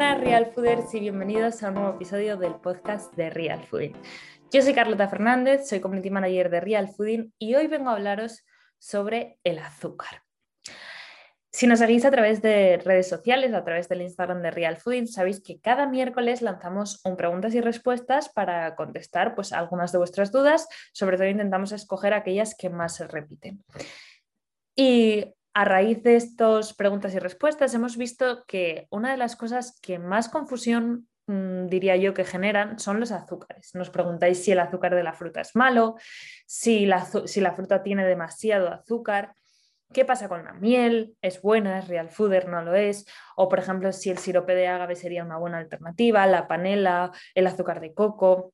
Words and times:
buenas 0.00 0.20
Real 0.20 0.46
Fooders 0.46 0.94
y 0.94 1.00
bienvenidos 1.00 1.62
a 1.62 1.68
un 1.68 1.74
nuevo 1.74 1.90
episodio 1.90 2.38
del 2.38 2.54
podcast 2.54 3.14
de 3.16 3.28
Real 3.28 3.62
Fooding. 3.62 3.92
Yo 4.50 4.62
soy 4.62 4.72
Carlota 4.72 5.06
Fernández, 5.08 5.68
soy 5.68 5.80
Community 5.80 6.08
Manager 6.08 6.48
de 6.48 6.60
Real 6.60 6.88
Fooding 6.88 7.34
y 7.38 7.54
hoy 7.54 7.66
vengo 7.66 7.90
a 7.90 7.96
hablaros 7.96 8.46
sobre 8.78 9.38
el 9.44 9.58
azúcar. 9.58 10.22
Si 11.52 11.66
nos 11.66 11.80
seguís 11.80 12.06
a 12.06 12.10
través 12.10 12.40
de 12.40 12.78
redes 12.82 13.10
sociales, 13.10 13.52
a 13.52 13.62
través 13.62 13.90
del 13.90 14.00
Instagram 14.00 14.40
de 14.40 14.50
Real 14.50 14.78
Fooding, 14.78 15.06
sabéis 15.06 15.42
que 15.42 15.60
cada 15.60 15.86
miércoles 15.86 16.40
lanzamos 16.40 17.04
un 17.04 17.18
preguntas 17.18 17.54
y 17.54 17.60
respuestas 17.60 18.30
para 18.30 18.76
contestar 18.76 19.34
pues, 19.34 19.52
algunas 19.52 19.92
de 19.92 19.98
vuestras 19.98 20.32
dudas. 20.32 20.66
Sobre 20.94 21.18
todo 21.18 21.26
intentamos 21.26 21.72
escoger 21.72 22.14
aquellas 22.14 22.54
que 22.56 22.70
más 22.70 22.96
se 22.96 23.06
repiten. 23.06 23.62
Y 24.74 25.34
a 25.52 25.64
raíz 25.64 26.02
de 26.02 26.16
estas 26.16 26.74
preguntas 26.74 27.14
y 27.14 27.18
respuestas 27.18 27.74
hemos 27.74 27.96
visto 27.96 28.44
que 28.46 28.86
una 28.90 29.10
de 29.10 29.16
las 29.16 29.36
cosas 29.36 29.78
que 29.80 29.98
más 29.98 30.28
confusión 30.28 31.08
mm, 31.26 31.66
diría 31.66 31.96
yo 31.96 32.14
que 32.14 32.24
generan 32.24 32.78
son 32.78 33.00
los 33.00 33.10
azúcares. 33.10 33.74
Nos 33.74 33.90
preguntáis 33.90 34.42
si 34.42 34.52
el 34.52 34.60
azúcar 34.60 34.94
de 34.94 35.02
la 35.02 35.12
fruta 35.12 35.40
es 35.40 35.56
malo, 35.56 35.96
si 36.46 36.86
la, 36.86 37.04
fruta 37.04 37.82
tiene 37.82 38.06
demasiado 38.06 38.68
azúcar. 38.68 39.34
¿Qué 39.92 40.04
pasa 40.04 40.28
con 40.28 40.44
la 40.44 40.52
miel? 40.52 41.16
¿Es 41.20 41.42
buena? 41.42 41.80
¿Es 41.80 41.88
real 41.88 42.10
fooder? 42.10 42.48
¿No 42.48 42.62
lo 42.62 42.76
es? 42.76 43.06
O, 43.34 43.48
por 43.48 43.58
ejemplo, 43.58 43.92
si 43.92 44.08
el 44.10 44.18
sirope 44.18 44.54
de 44.54 44.68
agave 44.68 44.94
sería 44.94 45.24
una 45.24 45.36
buena 45.36 45.58
alternativa, 45.58 46.24
la 46.28 46.46
panela, 46.46 47.10
el 47.34 47.48
azúcar 47.48 47.80
de 47.80 47.92
coco. 47.92 48.52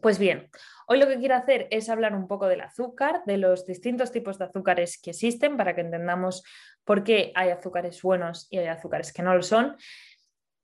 Pues 0.00 0.18
bien, 0.18 0.50
hoy 0.86 0.98
lo 0.98 1.06
que 1.06 1.18
quiero 1.18 1.36
hacer 1.36 1.68
es 1.70 1.88
hablar 1.88 2.14
un 2.14 2.26
poco 2.26 2.46
del 2.46 2.60
azúcar, 2.60 3.22
de 3.26 3.38
los 3.38 3.64
distintos 3.64 4.12
tipos 4.12 4.38
de 4.38 4.46
azúcares 4.46 5.00
que 5.00 5.10
existen 5.10 5.56
para 5.56 5.74
que 5.74 5.82
entendamos 5.82 6.42
por 6.84 7.04
qué 7.04 7.32
hay 7.34 7.50
azúcares 7.50 8.02
buenos 8.02 8.46
y 8.50 8.58
hay 8.58 8.66
azúcares 8.66 9.12
que 9.12 9.22
no 9.22 9.34
lo 9.34 9.42
son, 9.42 9.76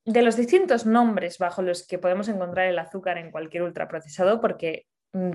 de 0.05 0.23
los 0.23 0.37
distintos 0.37 0.87
nombres 0.87 1.39
bajo 1.39 1.63
los 1.63 1.87
que 1.87 1.99
podemos 1.99 2.29
encontrar 2.29 2.67
el 2.67 2.79
azúcar 2.79 3.19
en 3.19 3.31
cualquier 3.31 3.63
ultraprocesado, 3.63 4.41
porque 4.41 4.87
mm, 5.13 5.33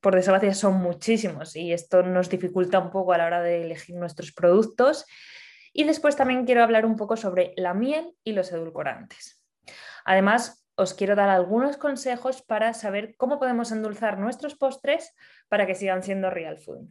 por 0.00 0.14
desgracia 0.14 0.54
son 0.54 0.74
muchísimos 0.74 1.56
y 1.56 1.72
esto 1.72 2.02
nos 2.02 2.28
dificulta 2.28 2.78
un 2.78 2.90
poco 2.90 3.12
a 3.12 3.18
la 3.18 3.26
hora 3.26 3.42
de 3.42 3.62
elegir 3.62 3.96
nuestros 3.96 4.32
productos. 4.32 5.06
Y 5.72 5.84
después 5.84 6.14
también 6.14 6.46
quiero 6.46 6.62
hablar 6.62 6.86
un 6.86 6.96
poco 6.96 7.16
sobre 7.16 7.52
la 7.56 7.74
miel 7.74 8.14
y 8.22 8.32
los 8.32 8.52
edulcorantes. 8.52 9.42
Además, 10.04 10.63
os 10.76 10.94
quiero 10.94 11.14
dar 11.14 11.28
algunos 11.28 11.76
consejos 11.76 12.42
para 12.42 12.74
saber 12.74 13.14
cómo 13.16 13.38
podemos 13.38 13.72
endulzar 13.72 14.18
nuestros 14.18 14.54
postres 14.54 15.14
para 15.48 15.66
que 15.66 15.74
sigan 15.74 16.02
siendo 16.02 16.30
real 16.30 16.58
food. 16.58 16.88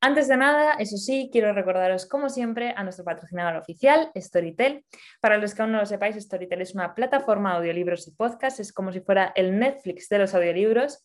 Antes 0.00 0.28
de 0.28 0.36
nada, 0.36 0.74
eso 0.78 0.98
sí, 0.98 1.30
quiero 1.32 1.52
recordaros, 1.52 2.06
como 2.06 2.28
siempre, 2.28 2.72
a 2.76 2.84
nuestro 2.84 3.04
patrocinador 3.04 3.56
oficial, 3.56 4.10
Storytel. 4.16 4.84
Para 5.20 5.38
los 5.38 5.54
que 5.54 5.62
aún 5.62 5.72
no 5.72 5.78
lo 5.78 5.86
sepáis, 5.86 6.16
Storytel 6.16 6.60
es 6.60 6.74
una 6.74 6.94
plataforma 6.94 7.52
de 7.52 7.56
audiolibros 7.56 8.06
y 8.06 8.12
podcasts, 8.12 8.60
es 8.60 8.72
como 8.72 8.92
si 8.92 9.00
fuera 9.00 9.32
el 9.34 9.58
Netflix 9.58 10.08
de 10.08 10.18
los 10.18 10.34
audiolibros. 10.34 11.04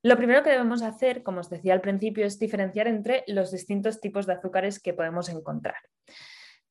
lo 0.08 0.16
primero 0.16 0.42
que 0.42 0.52
debemos 0.52 0.82
hacer, 0.84 1.22
como 1.22 1.42
os 1.42 1.50
decía 1.50 1.74
al 1.74 1.82
principio, 1.82 2.26
es 2.26 2.40
diferenciar 2.40 2.88
entre 2.88 3.26
los 3.28 3.52
distintos 3.52 4.00
tipos 4.00 4.26
de 4.26 4.34
azúcares 4.34 4.80
que 4.80 4.94
podemos 4.94 5.28
encontrar. 5.28 5.76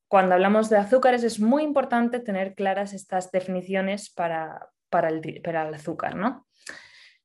Cuando 0.08 0.34
hablamos 0.34 0.70
de 0.70 0.78
azúcares 0.78 1.22
es 1.22 1.38
muy 1.38 1.62
importante 1.62 2.20
tener 2.20 2.54
claras 2.54 2.94
estas 2.94 3.30
definiciones 3.30 4.10
para, 4.10 4.70
el, 4.90 5.42
para 5.42 5.68
el 5.68 5.74
azúcar. 5.74 6.14
¿no? 6.14 6.46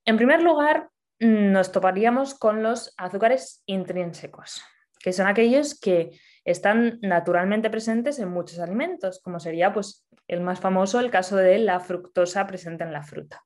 En 0.04 0.18
primer 0.18 0.42
lugar, 0.42 0.90
nos 1.20 1.72
toparíamos 1.72 2.34
con 2.34 2.62
los 2.62 2.94
azúcares 2.98 3.64
intrínsecos, 3.66 4.62
que 5.00 5.14
son 5.14 5.28
aquellos 5.28 5.80
que 5.80 6.20
están 6.44 7.00
naturalmente 7.02 7.70
presentes 7.70 8.20
en 8.20 8.30
muchos 8.30 8.60
alimentos, 8.60 9.22
como 9.22 9.40
sería 9.40 9.72
pues, 9.72 10.06
el 10.28 10.42
más 10.42 10.60
famoso, 10.60 11.00
el 11.00 11.10
caso 11.10 11.38
de 11.38 11.60
la 11.60 11.80
fructosa 11.80 12.46
presente 12.48 12.84
en 12.84 12.92
la 12.92 13.04
fruta. 13.04 13.46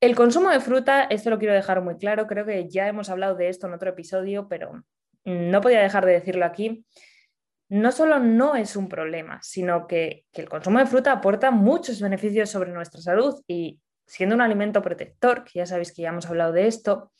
El 0.00 0.16
consumo 0.16 0.48
de 0.48 0.60
fruta, 0.60 1.02
esto 1.04 1.28
lo 1.28 1.38
quiero 1.38 1.52
dejar 1.52 1.82
muy 1.82 1.98
claro, 1.98 2.26
creo 2.26 2.46
que 2.46 2.70
ya 2.70 2.88
hemos 2.88 3.10
hablado 3.10 3.34
de 3.34 3.50
esto 3.50 3.66
en 3.66 3.74
otro 3.74 3.90
episodio, 3.90 4.48
pero 4.48 4.82
no 5.24 5.60
podía 5.60 5.82
dejar 5.82 6.06
de 6.06 6.12
decirlo 6.12 6.46
aquí. 6.46 6.86
No 7.68 7.92
solo 7.92 8.18
no 8.18 8.56
es 8.56 8.76
un 8.76 8.88
problema, 8.88 9.40
sino 9.42 9.86
que, 9.86 10.24
el 10.32 10.48
consumo 10.48 10.78
de 10.78 10.86
fruta 10.86 11.12
aporta 11.12 11.50
muchos 11.50 12.00
beneficios 12.00 12.48
sobre 12.48 12.72
nuestra 12.72 13.02
salud 13.02 13.42
y 13.46 13.78
siendo 14.06 14.34
un 14.34 14.40
alimento 14.40 14.80
protector, 14.80 15.44
que 15.44 15.58
ya 15.58 15.66
sabéis 15.66 15.92
que 15.92 16.02
ya 16.02 16.08
hemos 16.08 16.26
hablado 16.26 16.52
de 16.52 16.66
esto, 16.66 17.12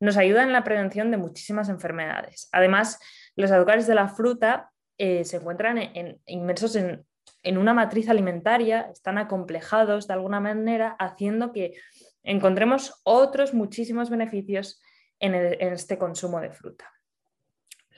nos 0.00 0.16
ayuda 0.16 0.42
en 0.42 0.52
la 0.52 0.64
prevención 0.64 1.12
de 1.12 1.18
muchísimas 1.18 1.68
enfermedades. 1.68 2.48
Además, 2.50 2.98
los 3.36 3.52
azúcares 3.52 3.86
de 3.86 3.94
la 3.94 4.08
fruta 4.08 4.70
eh, 4.98 5.24
se 5.24 5.36
encuentran 5.36 5.78
inmersos 6.26 6.74
en, 6.74 7.06
en 7.42 7.56
una 7.56 7.72
matriz 7.72 8.08
alimentaria, 8.08 8.88
están 8.92 9.16
acomplejados 9.16 10.08
de 10.08 10.14
alguna 10.14 10.40
manera, 10.40 10.96
haciendo 10.98 11.52
que 11.52 11.74
encontremos 12.26 13.00
otros 13.04 13.54
muchísimos 13.54 14.10
beneficios 14.10 14.82
en, 15.18 15.34
este 15.34 15.96
consumo 15.96 16.40
de 16.40 16.50
fruta. 16.50 16.92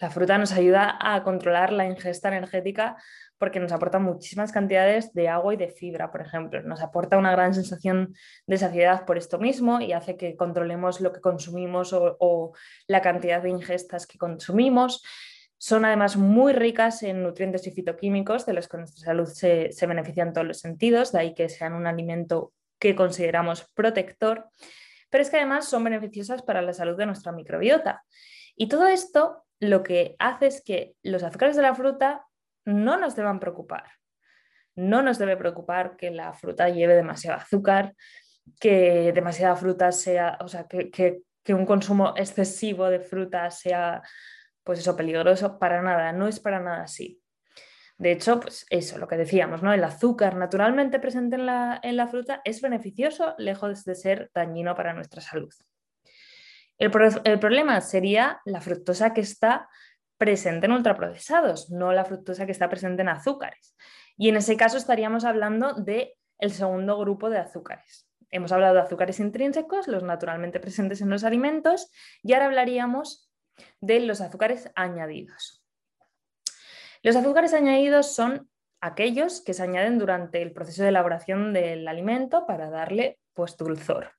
La 0.00 0.10
fruta 0.10 0.38
nos 0.38 0.52
ayuda 0.52 0.96
a 1.00 1.24
controlar 1.24 1.72
la 1.72 1.86
ingesta 1.86 2.28
energética 2.28 2.96
porque 3.36 3.58
nos 3.58 3.72
aporta 3.72 3.98
muchísimas 3.98 4.52
cantidades 4.52 5.12
de 5.12 5.28
agua 5.28 5.54
y 5.54 5.56
de 5.56 5.70
fibra, 5.70 6.12
por 6.12 6.20
ejemplo. 6.20 6.62
Nos 6.62 6.82
aporta 6.82 7.18
una 7.18 7.32
gran 7.32 7.54
sensación 7.54 8.14
de 8.46 8.58
saciedad 8.58 9.04
por 9.06 9.16
esto 9.16 9.38
mismo 9.38 9.80
y 9.80 9.92
hace 9.92 10.16
que 10.16 10.36
controlemos 10.36 11.00
lo 11.00 11.12
que 11.12 11.20
consumimos 11.20 11.92
o, 11.92 12.52
la 12.86 13.00
cantidad 13.00 13.42
de 13.42 13.50
ingestas 13.50 14.06
que 14.06 14.18
consumimos. 14.18 15.02
Son 15.56 15.84
además 15.84 16.16
muy 16.16 16.52
ricas 16.52 17.02
en 17.02 17.22
nutrientes 17.22 17.66
y 17.66 17.72
fitoquímicos 17.72 18.46
de 18.46 18.52
los 18.52 18.68
que 18.68 18.76
nuestra 18.76 19.04
salud 19.04 19.26
se, 19.26 19.72
se 19.72 19.86
beneficia 19.86 20.22
en 20.22 20.32
todos 20.32 20.46
los 20.46 20.60
sentidos, 20.60 21.10
de 21.10 21.18
ahí 21.18 21.34
que 21.34 21.48
sean 21.48 21.72
un 21.72 21.88
alimento 21.88 22.52
que 22.78 22.94
consideramos 22.94 23.70
protector, 23.74 24.48
pero 25.10 25.22
es 25.22 25.30
que 25.30 25.36
además 25.36 25.68
son 25.68 25.84
beneficiosas 25.84 26.42
para 26.42 26.62
la 26.62 26.72
salud 26.72 26.96
de 26.96 27.06
nuestra 27.06 27.32
microbiota. 27.32 28.04
Y 28.56 28.68
todo 28.68 28.86
esto 28.86 29.44
lo 29.60 29.82
que 29.82 30.16
hace 30.18 30.46
es 30.46 30.62
que 30.62 30.94
los 31.02 31.22
azúcares 31.22 31.56
de 31.56 31.62
la 31.62 31.74
fruta 31.74 32.26
no 32.64 32.98
nos 32.98 33.16
deban 33.16 33.40
preocupar. 33.40 33.84
No 34.74 35.02
nos 35.02 35.18
debe 35.18 35.36
preocupar 35.36 35.96
que 35.96 36.10
la 36.10 36.32
fruta 36.32 36.68
lleve 36.68 36.94
demasiado 36.94 37.38
azúcar, 37.38 37.94
que 38.60 39.12
demasiada 39.12 39.56
fruta 39.56 39.90
sea, 39.92 40.38
o 40.40 40.48
sea, 40.48 40.66
que, 40.66 41.22
un 41.48 41.64
consumo 41.64 42.12
excesivo 42.14 42.90
de 42.90 43.00
fruta 43.00 43.50
sea, 43.50 44.02
pues 44.62 44.80
eso, 44.80 44.94
peligroso. 44.94 45.58
Para 45.58 45.80
nada, 45.80 46.12
no 46.12 46.28
es 46.28 46.40
para 46.40 46.60
nada 46.60 46.82
así. 46.82 47.18
De 47.98 48.12
hecho, 48.12 48.38
pues 48.38 48.64
eso, 48.70 48.96
lo 48.98 49.08
que 49.08 49.16
decíamos, 49.16 49.62
¿no? 49.62 49.72
El 49.72 49.82
azúcar 49.82 50.36
naturalmente 50.36 51.00
presente 51.00 51.34
en 51.34 51.46
la, 51.46 52.08
fruta 52.08 52.40
es 52.44 52.62
beneficioso, 52.62 53.34
lejos 53.38 53.84
de 53.84 53.96
ser 53.96 54.30
dañino 54.32 54.76
para 54.76 54.94
nuestra 54.94 55.20
salud. 55.20 55.52
El, 56.78 56.92
el, 57.24 57.38
problema 57.40 57.80
sería 57.80 58.40
la 58.44 58.60
fructosa 58.60 59.12
que 59.12 59.20
está 59.20 59.68
presente 60.16 60.66
en 60.66 60.72
ultraprocesados, 60.72 61.70
no 61.70 61.92
la 61.92 62.04
fructosa 62.04 62.46
que 62.46 62.52
está 62.52 62.68
presente 62.68 63.02
en 63.02 63.08
azúcares. 63.08 63.76
Y 64.16 64.28
en 64.28 64.36
ese 64.36 64.56
caso 64.56 64.76
estaríamos 64.76 65.24
hablando 65.24 65.74
del 65.74 66.12
el 66.38 66.52
segundo 66.52 66.98
grupo 66.98 67.30
de 67.30 67.38
azúcares. 67.38 68.08
Hemos 68.30 68.52
hablado 68.52 68.74
de 68.74 68.82
azúcares 68.82 69.18
intrínsecos, 69.18 69.88
los 69.88 70.04
naturalmente 70.04 70.60
presentes 70.60 71.00
en 71.00 71.10
los 71.10 71.24
alimentos, 71.24 71.90
y 72.22 72.32
ahora 72.34 72.46
hablaríamos 72.46 73.28
de 73.80 73.98
los 74.00 74.20
azúcares 74.20 74.70
añadidos. 74.76 75.57
Los 77.08 77.16
azúcares 77.16 77.54
añadidos 77.54 78.14
son 78.14 78.50
aquellos 78.82 79.40
que 79.40 79.54
se 79.54 79.62
añaden 79.62 79.98
durante 79.98 80.42
el 80.42 80.52
proceso 80.52 80.82
de 80.82 80.90
elaboración 80.90 81.54
del 81.54 81.88
alimento 81.88 82.44
para 82.46 82.68
darle 82.68 83.18
pues, 83.32 83.56
dulzor. 83.56 84.10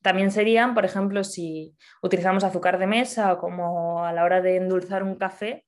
También 0.00 0.30
serían, 0.30 0.72
por 0.72 0.84
ejemplo, 0.84 1.24
si 1.24 1.74
utilizamos 2.02 2.44
azúcar 2.44 2.78
de 2.78 2.86
mesa 2.86 3.32
o 3.32 3.38
como 3.38 4.04
a 4.04 4.12
la 4.12 4.22
hora 4.22 4.40
de 4.40 4.58
endulzar 4.58 5.02
un 5.02 5.16
café 5.16 5.64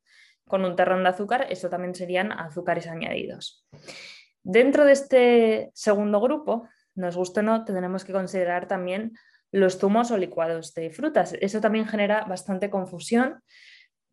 con 0.47 0.65
un 0.65 0.77
terrón 0.77 1.03
de 1.03 1.09
azúcar, 1.09 1.49
eso 1.51 1.69
también 1.69 1.97
serían 1.97 2.31
azúcares 2.31 2.87
añadidos. 2.87 3.67
Dentro 4.45 4.85
de 4.85 4.93
este 4.93 5.71
segundo 5.75 6.21
grupo, 6.21 6.69
nos 6.95 7.17
gusta 7.17 7.41
o 7.41 7.43
no, 7.43 7.65
tendremos 7.65 8.05
que 8.05 8.13
considerar 8.13 8.69
también 8.69 9.15
los 9.51 9.79
zumos 9.79 10.13
o 10.13 10.17
licuados 10.17 10.75
de 10.75 10.91
frutas. 10.91 11.35
Eso 11.41 11.61
también 11.61 11.89
genera 11.89 12.25
bastante 12.27 12.71
confusión 12.71 13.43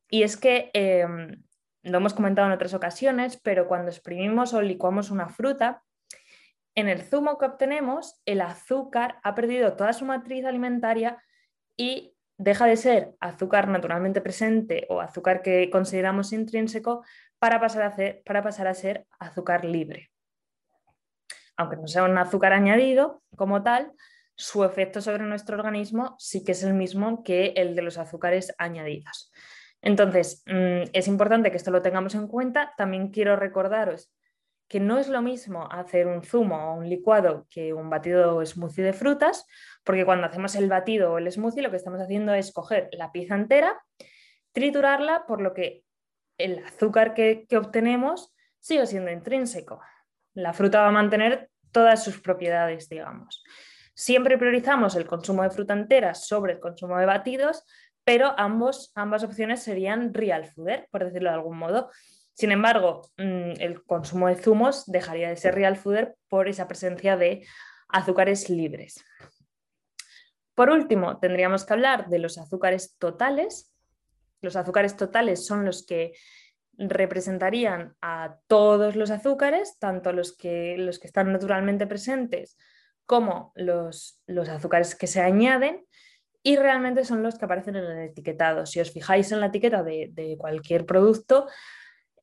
y 0.09 0.23
es 0.23 0.35
que 0.35 0.71
em, 0.73 1.43
lo 1.83 1.97
hemos 1.97 2.13
comentado 2.13 2.47
en 2.47 2.53
otras 2.53 2.73
ocasiones, 2.73 3.39
pero 3.41 3.67
cuando 3.67 3.89
exprimimos 3.89 4.53
o 4.53 4.61
licuamos 4.61 5.11
una 5.11 5.29
fruta, 5.29 5.83
en 6.75 6.87
el 6.87 7.01
zumo 7.01 7.37
que 7.37 7.45
obtenemos, 7.45 8.21
el 8.25 8.41
azúcar 8.41 9.19
ha 9.23 9.35
perdido 9.35 9.73
toda 9.73 9.93
su 9.93 10.05
matriz 10.05 10.45
alimentaria 10.45 11.21
y 11.75 12.15
deja 12.37 12.65
de 12.67 12.77
ser 12.77 13.15
azúcar 13.19 13.67
naturalmente 13.67 14.21
presente 14.21 14.85
o 14.89 15.01
azúcar 15.01 15.41
que 15.41 15.69
consideramos 15.69 16.31
intrínseco 16.31 17.03
para 17.37 17.59
pasar 17.59 17.83
a, 18.67 18.73
ser 18.73 19.05
azúcar 19.19 19.65
libre. 19.65 20.09
Aunque 21.57 21.75
no 21.75 21.87
sea 21.87 22.03
un 22.03 22.17
azúcar 22.17 22.53
añadido 22.53 23.21
como 23.35 23.61
tal, 23.61 23.91
su 24.35 24.63
efecto 24.63 25.01
sobre 25.01 25.23
nuestro 25.23 25.57
organismo 25.57 26.15
sí 26.17 26.45
que 26.45 26.53
es 26.53 26.63
el 26.63 26.73
mismo 26.73 27.23
que 27.23 27.53
el 27.57 27.75
de 27.75 27.81
los 27.81 27.97
azúcares 27.97 28.53
añadidos. 28.57 29.33
Entonces, 29.81 30.43
mm, 30.45 30.89
es 30.93 31.07
importante 31.07 31.51
que 31.51 31.57
esto 31.57 31.71
lo 31.71 31.81
tengamos 31.81 32.15
en 32.15 32.27
cuenta. 32.27 32.73
También 32.77 33.09
quiero 33.09 33.35
recordaros 33.35 34.13
que 34.69 34.79
no 34.79 34.99
es 34.99 35.09
lo 35.09 35.21
mismo 35.21 35.67
hacer 35.71 36.05
un 36.05 36.23
zumo 36.23 36.71
o 36.71 36.75
un 36.75 36.87
licuado 36.87 37.47
que 37.49 37.73
un 37.73 37.89
batido 37.89 38.35
o 38.35 38.45
smoothie 38.45 38.83
de 38.83 38.93
frutas, 38.93 39.45
porque 39.83 40.05
cuando 40.05 40.27
hacemos 40.27 40.53
el 40.55 40.69
batido 40.69 41.13
o 41.13 41.17
el 41.17 41.29
smoothie 41.29 41.63
lo 41.63 41.71
que 41.71 41.77
estamos 41.77 41.99
haciendo 41.99 42.35
es 42.35 42.53
coger 42.53 42.87
la 42.91 43.11
pieza 43.11 43.33
entera, 43.33 43.81
triturarla, 44.51 45.25
por 45.25 45.41
lo 45.41 45.55
que 45.55 45.83
el 46.37 46.63
azúcar 46.63 47.15
que, 47.15 47.47
obtenemos 47.57 48.31
sigue 48.59 48.85
siendo 48.85 49.11
intrínseco. 49.11 49.81
La 50.35 50.53
fruta 50.53 50.81
va 50.81 50.89
a 50.89 50.91
mantener 50.91 51.49
todas 51.71 52.03
sus 52.03 52.21
propiedades, 52.21 52.89
digamos. 52.89 53.43
Siempre 53.95 54.37
priorizamos 54.37 54.95
el 54.95 55.07
consumo 55.07 55.43
de 55.43 55.49
fruta 55.49 55.73
entera 55.73 56.13
sobre 56.13 56.53
el 56.53 56.59
consumo 56.59 56.97
de 56.99 57.07
batidos, 57.07 57.65
pero 58.03 58.33
ambos, 58.37 58.91
ambas 58.95 59.23
opciones 59.23 59.61
serían 59.61 60.13
real 60.13 60.45
fooder, 60.45 60.87
por 60.91 61.03
decirlo 61.03 61.29
de 61.29 61.35
algún 61.35 61.57
modo. 61.57 61.89
Sin 62.33 62.51
embargo, 62.51 63.01
mm, 63.17 63.59
el 63.59 63.83
consumo 63.83 64.27
de 64.27 64.35
zumos 64.35 64.85
dejaría 64.85 65.29
de 65.29 65.35
ser 65.35 65.55
real 65.55 65.75
fooder 65.75 66.15
por 66.27 66.47
esa 66.47 66.67
presencia 66.67 67.17
de 67.17 67.45
azúcares 67.89 68.49
libres. 68.49 69.03
Por 70.55 70.69
último, 70.69 71.19
tendríamos 71.19 71.65
que 71.65 71.73
hablar 71.73 72.07
de 72.09 72.19
los 72.19 72.37
azúcares 72.37 72.95
totales. 72.97 73.73
Los 74.41 74.55
azúcares 74.55 74.95
totales 74.95 75.45
son 75.45 75.65
los 75.65 75.85
que 75.85 76.13
representarían 76.77 77.95
a 78.01 78.37
todos 78.47 78.95
los 78.95 79.11
azúcares, 79.11 79.77
tanto 79.79 80.13
los 80.13 80.35
que, 80.35 80.77
los 80.77 80.99
que 80.99 81.07
están 81.07 81.31
naturalmente 81.31 81.87
presentes 81.87 82.57
como 83.05 83.51
los, 83.55 84.21
los 84.27 84.47
azúcares 84.49 84.95
que 84.95 85.07
se 85.07 85.19
añaden 85.19 85.85
y 86.43 86.55
realmente 86.55 87.03
son 87.05 87.23
los 87.23 87.37
que 87.37 87.45
aparecen 87.45 87.75
en 87.75 87.85
el 87.85 88.09
etiquetado. 88.09 88.65
Si 88.65 88.79
os 88.79 88.91
fijáis 88.91 89.31
en 89.31 89.39
la 89.39 89.47
etiqueta 89.47 89.83
de 89.83 90.35
cualquier 90.39 90.85
producto, 90.85 91.47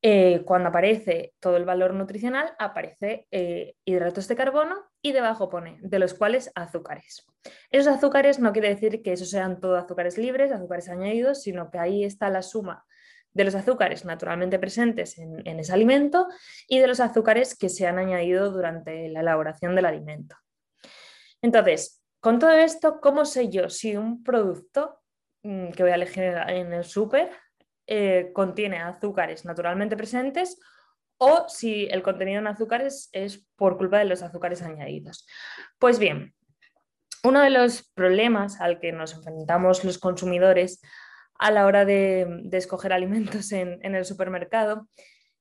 eh, 0.02 0.42
cuando 0.44 0.68
aparece 0.68 1.34
todo 1.40 1.56
el 1.56 1.64
valor 1.64 1.94
nutricional, 1.94 2.54
aparece 2.58 3.26
eh, 3.30 3.74
hidratos 3.84 4.28
de 4.28 4.36
carbono 4.36 4.76
y 5.02 5.12
debajo 5.12 5.48
pone 5.48 5.78
de 5.80 5.98
los 5.98 6.14
cuales 6.14 6.52
azúcares. 6.54 7.26
Esos 7.70 7.92
azúcares 7.92 8.38
no 8.38 8.52
quiere 8.52 8.68
decir 8.68 9.02
que 9.02 9.12
esos 9.12 9.30
sean 9.30 9.58
todos 9.58 9.82
azúcares 9.82 10.18
libres, 10.18 10.52
azúcares 10.52 10.88
añadidos, 10.88 11.42
sino 11.42 11.70
que 11.70 11.78
ahí 11.78 12.04
está 12.04 12.28
la 12.30 12.42
suma 12.42 12.84
de 13.32 13.44
los 13.44 13.54
azúcares 13.54 14.04
naturalmente 14.04 14.58
presentes 14.58 15.18
en, 15.18 15.46
en 15.46 15.60
ese 15.60 15.72
alimento 15.72 16.28
y 16.68 16.78
de 16.78 16.86
los 16.86 17.00
azúcares 17.00 17.56
que 17.56 17.68
se 17.68 17.86
han 17.86 17.98
añadido 17.98 18.50
durante 18.50 19.08
la 19.08 19.20
elaboración 19.20 19.74
del 19.74 19.86
alimento. 19.86 20.36
Entonces, 21.42 22.02
con 22.26 22.40
todo 22.40 22.50
esto, 22.50 23.00
¿cómo 23.00 23.24
sé 23.24 23.50
yo 23.50 23.70
si 23.70 23.96
un 23.96 24.24
producto 24.24 24.98
mm, 25.44 25.70
que 25.70 25.84
voy 25.84 25.92
a 25.92 25.94
elegir 25.94 26.24
en 26.24 26.72
el 26.72 26.82
súper 26.82 27.30
eh, 27.86 28.32
contiene 28.34 28.78
azúcares 28.78 29.44
naturalmente 29.44 29.96
presentes 29.96 30.58
o 31.18 31.44
si 31.48 31.86
el 31.88 32.02
contenido 32.02 32.40
en 32.40 32.48
azúcares 32.48 33.10
es 33.12 33.46
por 33.54 33.78
culpa 33.78 34.00
de 34.00 34.06
los 34.06 34.24
azúcares 34.24 34.60
añadidos. 34.62 35.24
Pues 35.78 36.00
bien, 36.00 36.34
uno 37.22 37.42
de 37.42 37.50
los 37.50 37.92
problemas 37.92 38.60
al 38.60 38.80
que 38.80 38.90
nos 38.90 39.14
enfrentamos 39.14 39.84
los 39.84 39.98
consumidores 39.98 40.80
a 41.38 41.52
la 41.52 41.64
hora 41.64 41.84
de, 41.84 42.42
escoger 42.50 42.92
alimentos 42.92 43.52
en, 43.52 43.78
el 43.94 44.04
supermercado 44.04 44.88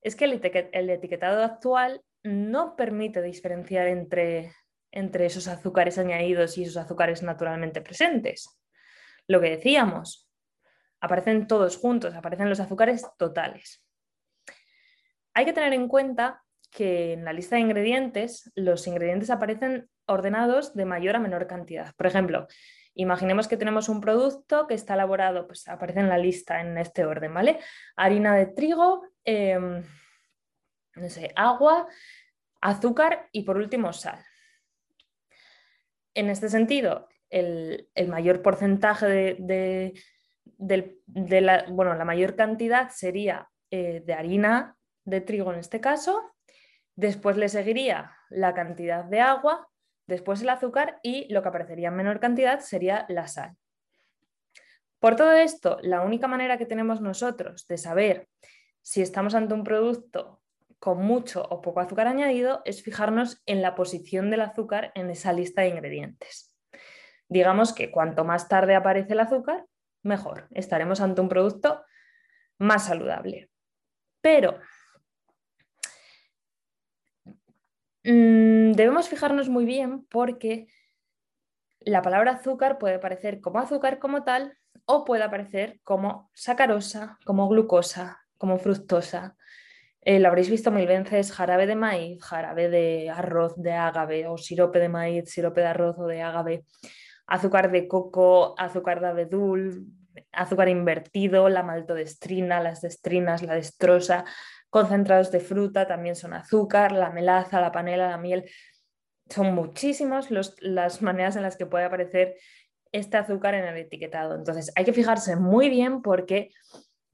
es 0.03 0.15
que 0.15 0.25
el, 0.25 0.89
etiquetado 0.91 1.43
actual 1.43 2.03
no 2.21 2.75
permite 2.75 3.23
diferenciar 3.23 3.87
entre, 3.87 4.53
entre 4.95 5.27
esos 5.27 5.47
azúcares 5.47 5.99
añadidos 5.99 6.57
y 6.57 6.63
esos 6.63 6.77
azúcares 6.77 7.21
naturalmente 7.21 7.81
presentes. 7.81 8.59
Lo 9.27 9.39
que 9.41 9.51
decíamos, 9.51 10.27
aparecen 10.99 11.47
todos 11.47 11.77
juntos, 11.77 12.15
aparecen 12.15 12.49
los 12.49 12.59
azúcares 12.59 13.05
totales. 13.17 13.85
Hay 15.33 15.45
que 15.45 15.53
tener 15.53 15.73
en 15.73 15.87
cuenta 15.87 16.41
que 16.71 17.13
en 17.13 17.25
la 17.25 17.33
lista 17.33 17.55
de 17.55 17.61
ingredientes 17.61 18.51
los 18.55 18.87
ingredientes 18.87 19.29
aparecen 19.29 19.89
ordenados 20.07 20.73
de 20.75 20.85
mayor 20.85 21.15
a 21.15 21.19
menor 21.19 21.45
cantidad. 21.47 21.93
Por 21.95 22.07
ejemplo, 22.07 22.47
imaginemos 22.93 23.47
que 23.47 23.57
tenemos 23.57 23.89
un 23.89 23.99
producto 24.01 24.67
que 24.67 24.73
está 24.73 24.93
elaborado, 24.93 25.45
pues 25.45 25.67
aparece 25.67 25.99
en 25.99 26.09
la 26.09 26.17
lista 26.17 26.61
en 26.61 26.77
este 26.77 27.05
orden, 27.05 27.33
¿vale? 27.33 27.59
Harina 27.95 28.35
de 28.35 28.47
trigo, 28.47 29.07
em, 29.23 29.83
no 30.95 31.09
sé, 31.09 31.31
agua, 31.35 31.87
azúcar 32.61 33.27
y 33.31 33.43
por 33.43 33.57
último 33.57 33.91
sal. 33.91 34.23
En 36.15 36.29
este 36.29 36.49
sentido, 36.49 37.07
el, 37.29 37.87
mayor 38.07 38.41
porcentaje 38.41 39.35
de 39.37 39.93
la, 41.41 41.65
bueno, 41.69 41.93
la 41.93 42.05
mayor 42.05 42.35
cantidad 42.35 42.89
sería 42.89 43.49
eh, 43.71 44.01
de 44.05 44.13
harina 44.13 44.77
de 45.03 45.21
trigo 45.21 45.51
en 45.51 45.59
este 45.59 45.81
caso, 45.81 46.33
después 46.95 47.37
le 47.37 47.49
seguiría 47.49 48.15
la 48.29 48.53
cantidad 48.53 49.03
de 49.03 49.19
agua, 49.19 49.67
después 50.07 50.41
el 50.41 50.49
azúcar 50.49 50.99
y 51.03 51.31
lo 51.33 51.41
que 51.41 51.49
aparecería 51.49 51.89
en 51.89 51.95
menor 51.95 52.19
cantidad 52.19 52.59
sería 52.59 53.05
la 53.09 53.27
sal. 53.27 53.55
Por 54.99 55.15
todo 55.15 55.33
esto, 55.33 55.77
la 55.81 56.01
única 56.01 56.27
manera 56.27 56.57
que 56.57 56.65
tenemos 56.65 57.01
nosotros 57.01 57.67
de 57.67 57.77
saber 57.77 58.27
si 58.81 59.01
estamos 59.01 59.35
ante 59.35 59.53
un 59.53 59.63
producto 59.63 60.41
con 60.79 60.99
mucho 61.01 61.43
o 61.49 61.61
poco 61.61 61.79
azúcar 61.79 62.07
añadido 62.07 62.61
es 62.65 62.83
fijarnos 62.83 63.41
en 63.45 63.61
la 63.61 63.75
posición 63.75 64.29
del 64.29 64.41
azúcar 64.41 64.91
en 64.95 65.09
esa 65.09 65.33
lista 65.33 65.61
de 65.61 65.69
ingredientes. 65.69 66.55
Digamos 67.27 67.73
que 67.73 67.91
cuanto 67.91 68.23
más 68.23 68.47
tarde 68.47 68.75
aparece 68.75 69.13
el 69.13 69.19
azúcar, 69.19 69.65
mejor. 70.03 70.47
Estaremos 70.51 71.01
ante 71.01 71.21
un 71.21 71.29
producto 71.29 71.83
más 72.57 72.85
saludable. 72.85 73.49
Pero 74.21 74.59
mm, 78.03 78.73
debemos 78.73 79.09
fijarnos 79.09 79.49
muy 79.49 79.65
bien 79.65 80.05
porque 80.05 80.67
la 81.79 82.01
palabra 82.01 82.33
azúcar 82.33 82.77
puede 82.77 82.95
aparecer 82.95 83.41
como 83.41 83.59
azúcar 83.59 83.99
como 83.99 84.23
tal 84.23 84.57
o 84.85 85.05
puede 85.05 85.23
aparecer 85.23 85.79
como 85.83 86.29
sacarosa, 86.33 87.17
como 87.25 87.47
glucosa, 87.47 88.25
como 88.37 88.57
fructosa. 88.57 89.35
Eh, 90.07 90.19
lo 90.19 90.27
habréis 90.27 90.51
visto 90.51 90.69
mil 90.69 90.85
veces, 90.85 91.31
jarabe 91.31 91.65
de 91.65 91.75
maíz, 91.75 92.23
jarabe 92.23 92.69
de 92.69 93.09
arroz 93.09 93.55
de 93.57 93.73
ágave 93.73 94.27
o 94.27 94.37
sirope 94.37 94.77
de 94.77 94.87
maíz, 94.87 95.31
sirope 95.31 95.61
de 95.61 95.67
arroz 95.67 95.97
o 95.97 96.05
de 96.05 96.21
ágave 96.21 96.63
azúcar 97.27 97.71
de 97.71 97.87
coco, 97.87 98.53
azúcar 98.59 99.01
de 99.01 99.07
abedul, 99.07 99.87
azúcar 100.31 100.69
invertido, 100.69 101.49
la 101.49 101.63
maltodestrina, 101.63 102.61
las 102.61 102.81
destrinas, 102.81 103.41
la 103.41 103.55
destrosa, 103.55 104.25
concentrados 104.69 105.31
de 105.31 105.39
fruta 105.39 105.87
también 105.87 106.15
son 106.15 106.33
azúcar, 106.33 106.91
la 106.91 107.09
melaza, 107.09 107.59
la 107.59 107.71
panela, 107.71 108.09
la 108.09 108.17
miel. 108.17 108.45
Son 109.29 109.55
muchísimas 109.55 110.29
las 110.29 111.01
maneras 111.01 111.35
en 111.35 111.41
las 111.41 111.57
que 111.57 111.65
puede 111.65 111.85
aparecer 111.85 112.35
este 112.91 113.17
azúcar 113.17 113.55
en 113.55 113.65
el 113.65 113.77
etiquetado. 113.77 114.35
Entonces 114.35 114.71
hay 114.75 114.85
que 114.85 114.93
fijarse 114.93 115.35
muy 115.35 115.69
bien 115.69 116.03
porque 116.03 116.51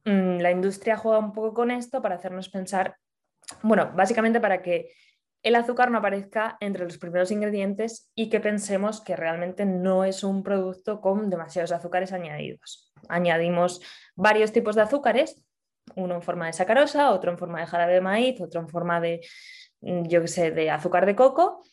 la 0.05 0.51
industria 0.51 0.97
juega 0.97 1.19
un 1.19 1.31
poco 1.31 1.53
con 1.53 1.71
esto 1.71 2.01
para 2.01 2.15
hacernos 2.15 2.49
pensar, 2.49 2.97
bueno, 3.61 3.91
básicamente 3.95 4.39
para 4.39 4.61
que 4.61 4.91
el 5.43 5.55
azúcar 5.55 5.89
no 5.89 5.97
aparezca 5.97 6.57
entre 6.59 6.85
los 6.85 6.97
primeros 6.97 7.31
ingredientes 7.31 8.11
y 8.13 8.29
que 8.29 8.39
pensemos 8.39 9.01
que 9.01 9.15
realmente 9.15 9.65
no 9.65 10.03
es 10.03 10.23
un 10.23 10.43
producto 10.43 11.01
con 11.01 11.29
demasiados 11.29 11.71
azúcares 11.71 12.13
añadidos. 12.13 12.93
Añadimos 13.09 13.81
varios 14.15 14.51
tipos 14.51 14.75
de 14.75 14.83
azúcares, 14.83 15.43
uno 15.95 16.15
en 16.15 16.21
forma 16.21 16.45
de 16.45 16.53
sacarosa, 16.53 17.11
otro 17.11 17.31
en 17.31 17.39
forma 17.39 17.59
de 17.59 17.65
jarabe 17.65 17.93
de 17.93 18.01
maíz, 18.01 18.39
otro 18.39 18.61
en 18.61 18.69
forma 18.69 19.01
de, 19.01 19.21
mm, 19.81 20.03
yo 20.03 20.25
sé, 20.27 20.51
de 20.51 20.69
azúcar 20.69 21.07
de 21.07 21.15
coco 21.15 21.63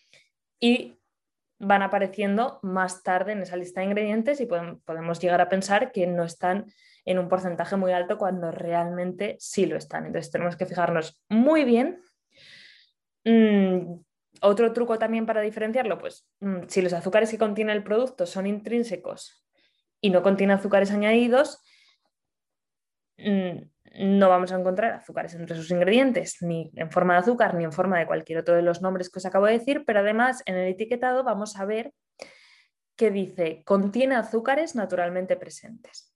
y 0.59 0.98
van 1.59 1.83
apareciendo 1.83 2.61
más 2.63 3.03
tarde 3.03 3.33
en 3.33 3.43
esa 3.43 3.57
lista 3.57 3.81
de 3.81 3.87
ingredientes 3.87 4.41
y 4.41 4.47
podemos 4.47 5.21
llegar 5.21 5.41
a 5.41 5.49
pensar 5.49 5.93
que 5.93 6.07
no 6.07 6.25
están 6.25 6.67
en 7.05 7.19
un 7.19 7.29
porcentaje 7.29 7.77
muy 7.77 7.93
alto 7.93 8.19
cuando 8.19 8.51
realmente 8.51 9.37
sí 9.41 9.67
lo 9.67 9.77
están. 9.77 10.07
Entonces 10.07 10.31
tenemos 10.31 10.57
que 10.57 10.67
fijarnos 10.67 11.23
muy 11.29 11.65
bien 11.65 12.01
Mm, 13.29 14.01
otro 14.41 14.73
truco 14.73 14.99
también 14.99 15.27
para 15.27 15.43
diferenciarlo, 15.43 15.99
pues 15.99 16.27
mm, 16.41 16.69
si 16.69 16.81
los 16.81 16.95
azúcares 16.95 17.31
que 17.31 17.39
contiene 17.39 17.73
el 17.73 17.83
producto 17.83 18.25
son 18.25 18.47
intrínsecos 18.47 19.45
y 20.01 20.09
no 20.11 20.23
contiene 20.23 20.55
azúcares 20.55 20.93
añadidos, 20.93 21.63
no 23.19 24.29
vamos 24.29 24.53
a 24.53 24.59
encontrar 24.59 24.93
azúcares 24.93 25.35
entre 25.35 25.57
sus 25.57 25.71
ingredientes, 25.71 26.39
ni 26.41 26.71
en 26.77 26.91
forma 26.91 27.15
de 27.15 27.21
azúcar, 27.21 27.55
ni 27.55 27.65
en 27.65 27.73
forma 27.73 27.99
de 27.99 28.07
cualquier 28.07 28.39
otro 28.39 28.55
de 28.55 28.63
los 28.63 28.81
nombres 28.81 29.11
que 29.11 29.19
os 29.19 29.27
acabo 29.27 29.47
de 29.47 29.53
decir, 29.53 29.85
pero 29.87 30.01
además 30.01 30.43
en 30.47 30.57
el 30.57 30.69
etiquetado 30.69 31.25
vamos 31.25 31.57
a 31.59 31.65
ver 31.65 31.93
que 32.97 33.11
dice 33.11 33.63
contiene 33.65 34.17
azúcares 34.17 34.75
naturalmente 34.75 35.37
presentes. 35.37 36.15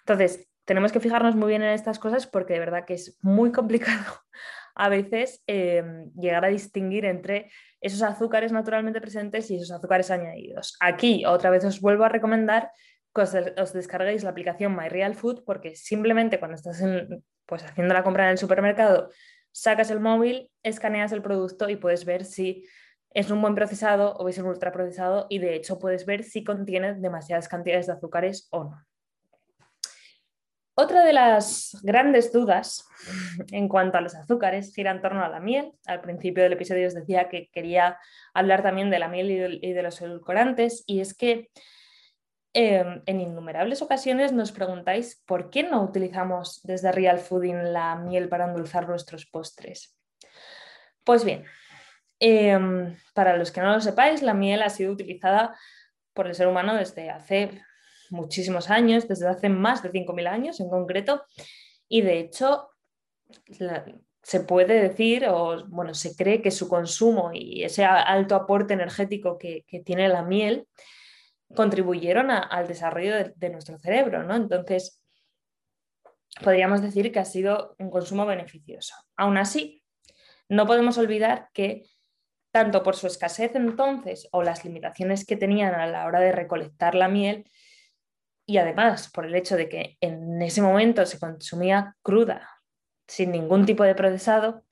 Entonces, 0.00 0.48
tenemos 0.64 0.92
que 0.92 1.00
fijarnos 1.00 1.36
muy 1.36 1.48
bien 1.48 1.62
en 1.62 1.70
estas 1.70 1.98
cosas 1.98 2.26
porque 2.26 2.54
de 2.54 2.60
verdad 2.60 2.84
que 2.84 2.94
es 2.94 3.18
muy 3.22 3.52
complicado 3.52 4.04
a 4.74 4.88
veces 4.88 5.42
em, 5.46 6.12
llegar 6.12 6.44
a 6.44 6.48
distinguir 6.48 7.04
entre 7.04 7.50
esos 7.80 8.02
azúcares 8.02 8.52
naturalmente 8.52 9.00
presentes 9.00 9.50
y 9.50 9.56
esos 9.56 9.70
azúcares 9.70 10.10
añadidos. 10.10 10.76
Aquí 10.80 11.24
otra 11.24 11.50
vez 11.50 11.64
os 11.64 11.80
vuelvo 11.80 12.04
a 12.04 12.08
recomendar 12.08 12.70
que 13.16 13.22
os, 13.22 13.72
descarguéis 13.72 14.22
la 14.22 14.30
aplicación 14.30 14.76
My 14.76 14.88
Real 14.88 15.14
Food 15.14 15.42
porque 15.44 15.74
simplemente 15.74 16.38
cuando 16.38 16.54
estás 16.54 16.80
pues, 17.46 17.64
haciendo 17.64 17.94
la 17.94 18.04
compra 18.04 18.24
en 18.26 18.30
el 18.30 18.38
supermercado, 18.38 19.10
sacas 19.50 19.90
el 19.90 20.00
móvil, 20.00 20.50
escaneas 20.62 21.12
el 21.12 21.22
producto 21.22 21.68
y 21.68 21.76
puedes 21.76 22.04
ver 22.04 22.24
si 22.24 22.64
es 23.10 23.30
un 23.30 23.40
buen 23.40 23.54
procesado 23.54 24.12
o 24.16 24.28
es 24.28 24.36
un 24.36 24.46
ultraprocesado 24.46 25.26
y 25.30 25.38
de 25.38 25.54
hecho 25.54 25.78
puedes 25.78 26.04
ver 26.04 26.22
si 26.22 26.44
contiene 26.44 26.94
demasiadas 26.94 27.48
cantidades 27.48 27.86
de 27.86 27.94
azúcares 27.94 28.48
o 28.50 28.64
no. 28.64 28.86
Otra 30.78 31.02
de 31.02 31.14
las 31.14 31.78
grandes 31.82 32.30
dudas 32.34 32.86
en 33.50 33.66
cuanto 33.66 33.96
a 33.96 34.02
los 34.02 34.14
azúcares 34.14 34.74
gira 34.74 34.90
en 34.90 35.00
torno 35.00 35.24
a 35.24 35.30
la 35.30 35.40
miel. 35.40 35.72
Al 35.86 36.02
principio 36.02 36.42
del 36.42 36.52
episodio 36.52 36.86
os 36.86 36.92
decía 36.92 37.30
que 37.30 37.48
quería 37.50 37.98
hablar 38.34 38.62
también 38.62 38.90
de 38.90 38.98
la 38.98 39.08
miel 39.08 39.58
y 39.62 39.72
de, 39.72 39.82
los 39.82 40.02
edulcorantes 40.02 40.84
y 40.86 41.00
es 41.00 41.16
que 41.16 41.48
em, 42.56 43.02
en 43.04 43.20
innumerables 43.20 43.82
ocasiones 43.82 44.32
nos 44.32 44.50
preguntáis 44.50 45.22
por 45.26 45.50
qué 45.50 45.62
no 45.62 45.82
utilizamos 45.82 46.62
desde 46.62 46.90
Real 46.90 47.18
Fooding 47.18 47.74
la 47.74 47.96
miel 47.96 48.30
para 48.30 48.46
endulzar 48.46 48.88
nuestros 48.88 49.26
postres. 49.26 49.94
Pues 51.04 51.22
bien, 51.22 51.44
em, 52.18 52.96
para 53.12 53.36
los 53.36 53.50
que 53.52 53.60
no 53.60 53.72
lo 53.72 53.80
sepáis, 53.82 54.22
la 54.22 54.32
miel 54.32 54.62
ha 54.62 54.70
sido 54.70 54.90
utilizada 54.90 55.54
por 56.14 56.26
el 56.26 56.34
ser 56.34 56.48
humano 56.48 56.74
desde 56.74 57.10
hace 57.10 57.60
muchísimos 58.08 58.70
años, 58.70 59.06
desde 59.06 59.28
hace 59.28 59.50
más 59.50 59.82
de 59.82 59.90
5.000 59.92 60.26
años 60.26 60.58
en 60.60 60.70
concreto, 60.70 61.26
y 61.88 62.00
de 62.00 62.20
hecho 62.20 62.70
se 64.22 64.40
puede 64.40 64.80
decir, 64.80 65.26
o 65.28 65.66
bueno, 65.68 65.92
se 65.92 66.16
cree 66.16 66.40
que 66.40 66.50
su 66.50 66.68
consumo 66.68 67.32
y 67.34 67.64
ese 67.64 67.84
alto 67.84 68.34
aporte 68.34 68.72
energético 68.72 69.36
que, 69.36 69.66
tiene 69.84 70.08
la 70.08 70.22
miel 70.22 70.66
contribuyeron 71.54 72.30
al 72.30 72.66
desarrollo 72.66 73.32
de, 73.34 73.50
nuestro 73.50 73.78
cerebro, 73.78 74.22
¿no? 74.22 74.34
Entonces, 74.34 75.02
podríamos 76.42 76.82
decir 76.82 77.12
que 77.12 77.20
ha 77.20 77.24
sido 77.24 77.76
un 77.78 77.90
consumo 77.90 78.26
beneficioso. 78.26 78.94
Aún 79.16 79.38
así, 79.38 79.82
no 80.48 80.66
podemos 80.66 80.98
olvidar 80.98 81.48
que 81.52 81.84
tanto 82.52 82.82
por 82.82 82.96
su 82.96 83.06
escasez 83.06 83.54
entonces 83.54 84.28
o 84.32 84.42
las 84.42 84.64
limitaciones 84.64 85.26
que 85.26 85.36
tenían 85.36 85.74
a 85.74 85.86
la 85.86 86.06
hora 86.06 86.20
de 86.20 86.32
recolectar 86.32 86.94
la 86.94 87.08
miel, 87.08 87.50
y 88.46 88.58
además 88.58 89.10
por 89.10 89.26
el 89.26 89.34
hecho 89.34 89.56
de 89.56 89.68
que 89.68 89.98
en 90.00 90.40
ese 90.40 90.62
momento 90.62 91.04
se 91.04 91.18
consumía 91.18 91.96
cruda, 92.02 92.48
sin 93.08 93.32
ningún 93.32 93.66
tipo 93.66 93.84
de 93.84 93.94
procesado, 93.94 94.64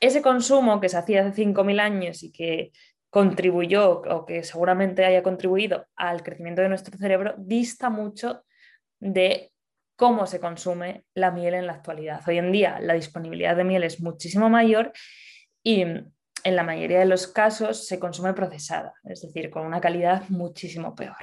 ese 0.00 0.22
consumo 0.22 0.80
que 0.80 0.88
se 0.88 0.98
hacía 0.98 1.26
hace 1.26 1.42
5.000 1.42 1.80
años 1.80 2.22
y 2.22 2.30
que 2.30 2.72
contribuyó 3.14 4.02
o 4.02 4.26
que 4.26 4.42
seguramente 4.42 5.04
haya 5.04 5.22
contribuido 5.22 5.86
al 5.94 6.24
crecimiento 6.24 6.62
de 6.62 6.68
nuestro 6.68 6.98
cerebro 6.98 7.36
dista 7.38 7.88
mucho 7.88 8.44
de 8.98 9.52
cómo 9.94 10.26
se 10.26 10.40
consume 10.40 11.04
la 11.14 11.30
miel 11.30 11.54
en 11.54 11.68
la 11.68 11.74
actualidad. 11.74 12.22
Hoy 12.26 12.38
en 12.38 12.50
día 12.50 12.80
la 12.80 12.94
disponibilidad 12.94 13.54
de 13.54 13.62
miel 13.62 13.84
es 13.84 14.00
muchísimo 14.00 14.50
mayor 14.50 14.92
y 15.62 15.82
en 15.82 16.12
la 16.42 16.64
mayoría 16.64 16.98
de 16.98 17.04
los 17.04 17.28
casos 17.28 17.86
se 17.86 18.00
consume 18.00 18.34
procesada, 18.34 18.94
es 19.04 19.22
decir, 19.22 19.48
con 19.48 19.64
una 19.64 19.80
calidad 19.80 20.28
muchísimo 20.28 20.96
peor. 20.96 21.14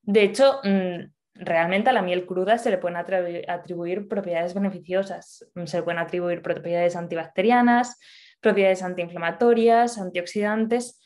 De 0.00 0.22
hecho, 0.22 0.60
mm, 0.64 1.12
realmente 1.34 1.90
a 1.90 1.92
la 1.92 2.00
miel 2.00 2.24
cruda 2.24 2.56
se 2.56 2.70
le 2.70 2.78
pueden 2.78 2.96
atribuir 2.96 4.08
propiedades 4.08 4.54
beneficiosas, 4.54 5.46
se 5.66 5.76
le 5.76 5.82
pueden 5.82 6.00
atribuir 6.00 6.40
propiedades 6.40 6.96
antibacterianas, 6.96 7.98
propiedades 8.42 8.82
antiinflamatorias, 8.82 9.96
antioxidantes. 9.96 11.00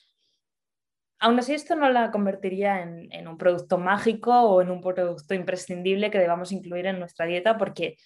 Aún 1.21 1.38
así, 1.38 1.55
esto 1.55 1.76
no 1.76 1.88
la 1.90 2.11
convertiría 2.11 2.83
en, 2.83 3.28
un 3.28 3.38
producto 3.38 3.78
mágico 3.78 4.33
o 4.33 4.61
en 4.61 4.71
un 4.71 4.81
producto 4.81 5.35
imprescindible 5.35 6.11
que 6.11 6.19
debamos 6.19 6.50
incluir 6.50 6.87
en 6.87 6.99
nuestra 6.99 7.26
dieta 7.26 7.57
porque 7.57 7.97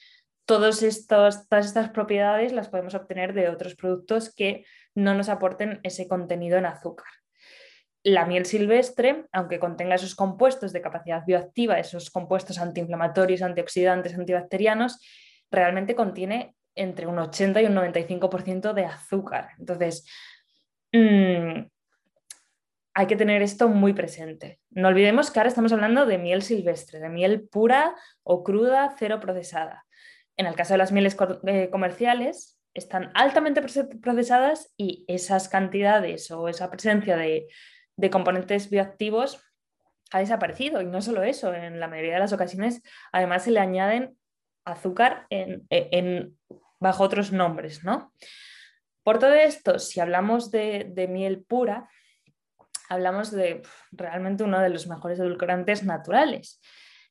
todos 0.45 0.83
estos, 0.83 1.49
todas 1.49 1.67
estas 1.67 1.91
propiedades 1.91 2.53
las 2.53 2.69
podemos 2.69 2.95
obtener 2.95 3.33
de 3.33 3.49
otros 3.49 3.75
productos 3.75 4.35
que 4.35 4.65
no 4.95 5.15
nos 5.15 5.29
aporten 5.29 5.81
ese 5.83 6.07
contenido 6.09 6.59
en 6.59 6.67
azúcar 6.67 7.07
la 8.03 8.25
miel 8.25 8.47
silvestre, 8.47 9.27
aunque 9.33 9.59
contenga 9.59 9.95
esos 9.95 10.15
compuestos 10.15 10.73
de 10.73 10.81
capacidad 10.81 11.25
bioactiva, 11.27 11.79
esos 11.79 12.11
compuestos 12.11 12.59
antiinflamatorios, 12.59 13.43
antioxidantes, 13.43 14.15
antibacterianos, 14.15 15.01
realmente 15.51 15.95
contiene 15.95 16.55
entre 16.75 17.07
un 17.07 17.19
80 17.19 17.63
y 17.63 17.67
un 17.67 17.75
95% 17.75 18.73
de 18.73 18.85
azúcar. 18.85 19.51
Entonces, 19.59 20.07
mm, 20.93 21.67
hay 22.95 23.07
que 23.07 23.17
tener 23.17 23.43
esto 23.43 23.69
muy 23.69 23.93
presente. 23.93 24.61
No 24.71 24.89
olvidemos 24.89 25.31
que 25.31 25.39
ahora 25.39 25.49
estamos 25.49 25.73
hablando 25.73 26.07
de 26.07 26.19
miel 26.19 26.43
silvestre, 26.43 27.01
de 27.01 27.09
miel 27.09 27.49
pura 27.49 27.95
o 28.23 28.43
cruda, 28.43 28.95
cero 28.99 29.21
procesada. 29.21 29.85
En 30.37 30.47
el 30.47 30.55
caso 30.55 30.75
de 30.75 30.79
las 30.79 30.93
mieles 30.93 31.17
eh, 31.47 31.69
comerciales, 31.71 32.59
están 32.75 33.11
altamente 33.15 33.63
procesadas 34.01 34.73
y 34.77 35.05
esas 35.09 35.49
cantidades 35.49 36.31
o 36.31 36.49
esa 36.49 36.71
presencia 36.71 37.17
de 37.17 37.49
de 38.01 38.11
componentes 38.11 38.71
bioactivos 38.71 39.45
ha 40.11 40.21
desaparecido. 40.21 40.81
Y 40.81 40.87
no 40.87 41.03
solo 41.03 41.23
eso, 41.23 41.55
en 41.55 41.79
la 41.79 41.89
mayoría 41.89 42.15
de 42.15 42.21
las 42.21 42.33
ocasiones 42.33 42.83
además 43.13 43.45
se 43.45 43.51
le 43.51 43.61
añaden 43.61 44.17
azúcar 44.65 45.27
en, 45.31 46.37
bajo 46.81 47.05
otros 47.05 47.31
nombres. 47.31 47.85
¿no? 47.85 48.13
Por 49.03 49.19
todo 49.19 49.35
esto, 49.35 49.79
si 49.79 50.01
hablamos 50.01 50.51
de, 50.51 51.07
miel 51.09 51.43
pura, 51.43 51.89
hablamos 52.89 53.31
de 53.31 53.63
realmente 53.93 54.43
uno 54.43 54.61
de 54.61 54.71
los 54.71 54.89
mejores 54.89 55.21
edulcorantes 55.21 55.85
naturales. 55.85 56.61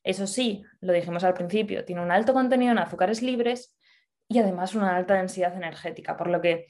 Eso 0.02 0.26
sí, 0.26 0.62
lo 0.80 0.92
dijimos 0.92 1.24
al 1.24 1.34
principio, 1.34 1.84
tiene 1.84 2.02
un 2.02 2.10
alto 2.10 2.32
contenido 2.32 2.72
en 2.72 2.78
azúcares 2.78 3.22
libres 3.22 3.76
y 4.28 4.38
además 4.38 4.74
una 4.74 4.96
alta 4.96 5.14
densidad 5.14 5.54
energética, 5.54 6.16
por 6.16 6.28
lo 6.28 6.40
que 6.40 6.66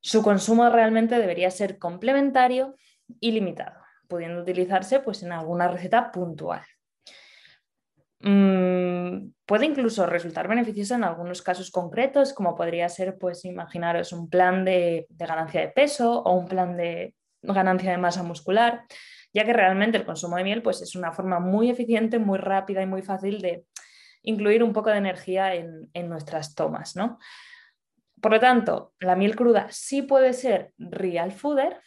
su 0.00 0.22
consumo 0.22 0.68
realmente 0.68 1.18
debería 1.18 1.50
ser 1.50 1.78
complementario 1.78 2.76
ilimitado, 3.20 3.80
pudiendo 4.08 4.42
utilizarse 4.42 5.00
pues, 5.00 5.22
en 5.22 5.32
alguna 5.32 5.68
receta 5.68 6.10
puntual. 6.12 6.62
Mm, 8.20 9.32
puede 9.44 9.66
incluso 9.66 10.06
resultar 10.06 10.48
beneficioso 10.48 10.94
en 10.94 11.04
algunos 11.04 11.42
casos 11.42 11.70
concretos, 11.70 12.32
como 12.32 12.54
podría 12.54 12.88
ser, 12.88 13.18
pues 13.18 13.44
imaginaros, 13.44 14.12
un 14.12 14.30
plan 14.30 14.64
de, 14.64 15.06
ganancia 15.10 15.60
de 15.60 15.68
peso 15.68 16.22
o 16.22 16.32
un 16.32 16.48
plan 16.48 16.76
de 16.76 17.14
ganancia 17.42 17.90
de 17.90 17.98
masa 17.98 18.22
muscular, 18.22 18.84
ya 19.32 19.44
que 19.44 19.52
realmente 19.52 19.98
el 19.98 20.06
consumo 20.06 20.36
de 20.36 20.44
miel 20.44 20.62
pues, 20.62 20.80
es 20.80 20.96
una 20.96 21.12
forma 21.12 21.40
muy 21.40 21.70
eficiente, 21.70 22.18
muy 22.18 22.38
rápida 22.38 22.82
y 22.82 22.86
muy 22.86 23.02
fácil 23.02 23.40
de 23.40 23.66
incluir 24.22 24.62
un 24.62 24.72
poco 24.72 24.90
de 24.90 24.98
energía 24.98 25.54
en, 25.54 25.90
en 25.92 26.08
nuestras 26.08 26.54
tomas. 26.54 26.96
¿no? 26.96 27.18
Por 28.20 28.32
lo 28.32 28.40
tanto, 28.40 28.94
la 28.98 29.14
miel 29.14 29.36
cruda 29.36 29.68
sí 29.70 30.02
puede 30.02 30.32
ser 30.32 30.72
real 30.78 31.32
fooder, 31.32 31.80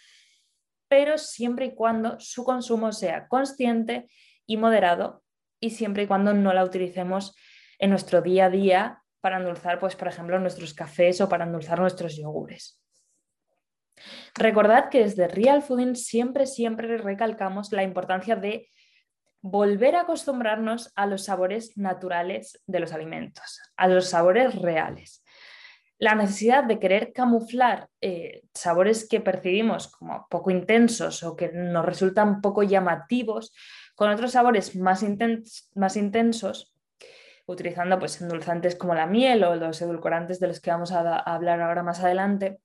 pero 0.88 1.18
siempre 1.18 1.66
y 1.68 1.76
cuando 1.76 2.20
su 2.20 2.44
consumo 2.44 2.92
sea 2.92 3.28
consciente 3.28 4.10
y 4.46 4.58
moderado 4.58 5.24
y 5.60 5.72
siempre 5.72 6.04
y 6.04 6.08
cuando 6.08 6.34
no 6.34 6.54
la 6.54 6.64
utilicemos 6.64 7.36
en 7.78 7.90
nuestro 7.90 8.22
día 8.22 8.46
a 8.46 8.50
día 8.50 9.04
para 9.22 9.38
endulzar, 9.38 9.80
pues, 9.80 9.96
por 9.96 10.08
ejemplo, 10.08 10.40
nuestros 10.40 10.74
cafés 10.74 11.22
o 11.22 11.30
para 11.30 11.46
endulzar 11.46 11.80
nuestros 11.80 12.16
yogures. 12.16 12.82
Recordad 14.36 14.90
que 14.90 15.00
desde 15.00 15.28
Real 15.28 15.62
Fooding 15.62 15.96
siempre, 15.96 16.46
siempre 16.46 16.98
recalcamos 16.98 17.72
la 17.74 17.84
importancia 17.84 18.36
de 18.36 18.70
volver 19.42 19.96
a 19.96 20.02
acostumbrarnos 20.02 20.92
a 20.96 21.06
los 21.06 21.26
sabores 21.26 21.78
naturales 21.78 22.62
de 22.66 22.80
los 22.80 22.94
alimentos, 22.94 23.62
a 23.76 23.88
los 23.88 24.10
sabores 24.10 24.56
reales 24.56 25.24
la 26.00 26.16
necesidad 26.16 26.64
de 26.64 26.80
querer 26.80 27.12
camuflar 27.14 27.90
eh, 28.00 28.44
sabores 28.54 29.08
que 29.08 29.20
percibimos 29.20 29.90
como 29.90 30.28
poco 30.30 30.50
intensos 30.50 31.24
o 31.24 31.36
que 31.36 31.52
nos 31.54 31.86
resultan 31.86 32.40
poco 32.40 32.64
llamativos 32.64 33.54
con 34.00 34.12
otros 34.12 34.32
sabores 34.32 34.78
más, 34.78 35.04
intensos, 35.04 36.74
utilizando 37.46 38.00
pues, 38.00 38.22
endulzantes 38.22 38.78
como 38.78 38.96
la 38.96 39.06
miel 39.06 39.44
o 39.44 39.58
los 39.58 39.82
edulcorantes 39.82 40.40
de 40.40 40.48
los 40.48 40.62
que 40.62 40.72
vamos 40.72 40.94
a, 40.94 41.18
hablar 41.18 41.60
ahora 41.60 41.84
más 41.84 42.00
adelante, 42.00 42.62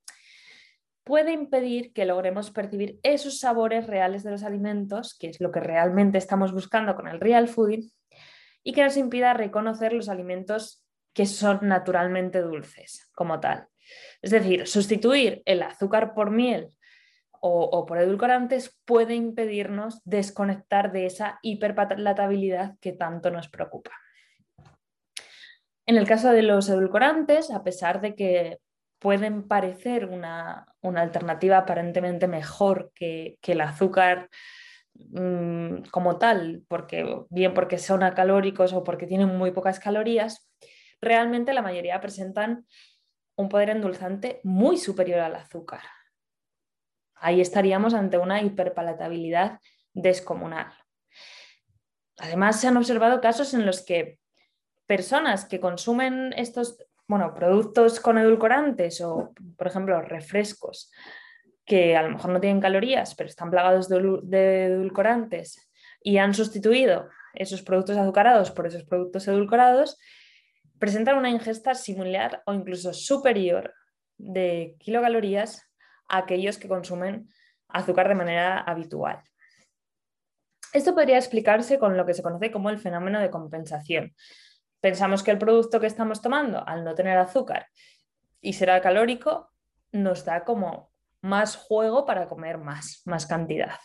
puede 1.03 1.33
impedir 1.33 1.93
que 1.93 2.05
logremos 2.05 2.53
percibir 2.53 3.01
esos 3.03 3.41
sabores 3.41 3.89
reales 3.89 4.23
de 4.23 4.31
los 4.31 4.45
alimentos, 4.45 5.19
que 5.19 5.27
es 5.27 5.41
lo 5.41 5.51
que 5.51 5.59
realmente 5.59 6.19
estamos 6.19 6.53
buscando 6.53 6.95
con 6.95 7.09
el 7.09 7.19
real 7.19 7.49
fooding, 7.49 7.91
y 8.63 8.73
que 8.73 8.85
nos 8.85 8.97
impida 8.97 9.35
reconocer 9.35 9.93
los 9.93 10.09
alimentos 10.09 10.85
que 11.15 11.27
son 11.27 11.59
naturalmente 11.63 12.43
dulces 12.43 13.11
como 13.13 13.41
tal. 13.41 13.67
Es 14.23 14.31
decir, 14.31 14.69
sustituir 14.69 15.43
el 15.47 15.65
azúcar 15.65 16.15
por 16.15 16.31
miel 16.31 16.71
o, 17.47 17.85
por 17.85 17.99
edulcorantes 17.99 18.75
puede 18.87 19.15
impedirnos 19.15 20.01
desconectar 20.05 20.93
de 20.93 21.05
esa 21.05 21.41
hiperpalatabilidad 21.43 22.79
que 22.81 22.93
tanto 22.93 23.31
nos 23.31 23.51
preocupa. 23.51 23.91
En 25.85 25.99
el 25.99 26.07
caso 26.07 26.31
de 26.31 26.41
los 26.41 26.71
edulcorantes, 26.71 27.51
a 27.51 27.63
pesar 27.63 28.01
de 28.01 28.15
que 28.15 28.61
pueden 28.99 29.47
parecer 29.47 30.07
una, 30.07 30.65
alternativa 30.83 31.59
aparentemente 31.59 32.29
mejor 32.29 32.91
que, 32.95 33.37
el 33.43 33.61
azúcar 33.61 34.31
mm, 34.95 35.83
como 35.91 36.17
tal, 36.17 36.63
porque, 36.67 37.27
bien 37.29 37.53
porque 37.53 37.77
son 37.77 38.03
acalóricos 38.05 38.73
o 38.73 38.83
porque 38.85 39.07
tienen 39.07 39.37
muy 39.37 39.51
pocas 39.51 39.79
calorías, 39.79 40.51
realmente 41.03 41.53
la 41.53 41.61
mayoría 41.61 42.01
presentan 42.01 42.65
un 43.37 43.51
poder 43.51 43.69
endulzante 43.69 44.41
muy 44.45 44.79
superior 44.79 45.21
al 45.21 45.37
azúcar. 45.37 45.83
Ahí 47.25 47.41
estaríamos 47.41 47.95
ante 47.95 48.19
una 48.19 48.43
hiperpalatabilidad 48.43 49.59
descomunal. 49.95 50.75
Además, 52.19 52.61
se 52.61 52.69
han 52.69 52.77
observado 52.77 53.23
casos 53.23 53.55
en 53.55 53.65
los 53.65 53.83
que 53.83 54.19
personas 54.85 55.47
que 55.47 55.59
consumen 55.59 56.35
estos 56.37 56.77
bueno, 57.07 57.33
productos 57.33 57.99
con 57.99 58.19
edulcorantes 58.19 59.01
o, 59.01 59.33
por 59.57 59.67
ejemplo, 59.67 60.03
refrescos 60.03 60.93
que 61.65 61.97
a 61.97 62.03
lo 62.03 62.11
mejor 62.11 62.31
no 62.31 62.41
tienen 62.41 62.61
calorías, 62.61 63.15
pero 63.15 63.31
están 63.31 63.51
plagados 63.51 63.89
de, 63.89 64.21
de 64.25 64.65
edulcorantes 64.67 65.71
y 66.03 66.19
han 66.19 66.35
sustituido 66.35 67.09
esos 67.33 67.63
productos 67.63 67.97
azucarados 67.97 68.51
por 68.51 68.67
esos 68.67 68.85
productos 68.85 69.27
edulcorados, 69.29 69.99
presentan 70.79 71.17
una 71.17 71.31
ingesta 71.31 71.75
similar 71.75 72.43
o 72.45 72.53
incluso 72.53 72.93
superior 72.93 73.73
de 74.19 74.77
kilocalorías 74.79 75.74
a 76.09 76.19
aquellos 76.19 76.59
que 76.59 76.69
consumen 76.69 77.29
azúcar 77.69 78.09
de 78.09 78.15
manera 78.15 78.61
habitual. 78.61 79.23
Esto 80.73 80.95
podría 80.95 81.19
explicarse 81.19 81.79
con 81.79 81.97
lo 81.97 82.05
que 82.05 82.15
se 82.15 82.23
conoce 82.23 82.51
como 82.51 82.71
el 82.71 82.79
fenómeno 82.79 83.21
de 83.21 83.31
compensación. 83.31 84.15
Pensamos 84.81 85.23
que 85.23 85.31
el 85.31 85.39
producto 85.39 85.81
que 85.81 85.87
estamos 85.87 86.21
tomando, 86.21 86.67
al 86.67 86.85
no 86.85 86.95
tener 86.95 87.17
azúcar 87.17 87.69
y 88.41 88.55
será 88.55 88.81
calórico, 88.81 89.51
nos 89.93 90.25
da 90.25 90.45
como 90.45 90.93
más 91.21 91.57
juego 91.57 92.05
para 92.05 92.29
comer 92.29 92.59
más, 92.59 93.03
más 93.07 93.27
cantidad. 93.27 93.79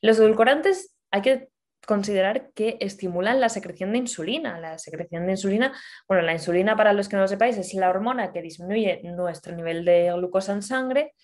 Los 0.00 0.18
edulcorantes 0.18 0.96
hay 1.10 1.22
que 1.22 1.48
considerar 1.86 2.50
que 2.54 2.76
estimulan 2.80 3.40
la 3.40 3.48
secreción 3.48 3.92
de 3.92 3.98
insulina. 3.98 4.58
La 4.58 4.78
secreción 4.78 5.26
de 5.26 5.32
insulina, 5.32 5.72
bueno, 6.08 6.22
la 6.22 6.32
insulina 6.32 6.76
para 6.76 6.92
los 6.92 7.08
que 7.08 7.16
no 7.16 7.22
lo 7.22 7.28
sepáis 7.28 7.56
es 7.56 7.74
la 7.74 7.90
hormona 7.90 8.32
que 8.32 8.42
disminuye 8.42 9.02
nuestro 9.04 9.54
nivel 9.54 9.84
de 9.84 10.12
glucosa 10.12 10.52
en 10.52 10.62
sangre 10.62 11.14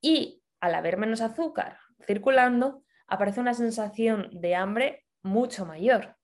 y 0.00 0.42
al 0.60 0.74
haber 0.74 0.96
menos 0.96 1.20
azúcar 1.20 1.78
circulando, 2.06 2.82
aparece 3.06 3.40
una 3.40 3.54
sensación 3.54 4.28
de 4.32 4.54
hambre 4.54 5.04
mucho 5.22 5.66
mayor. 5.66 6.16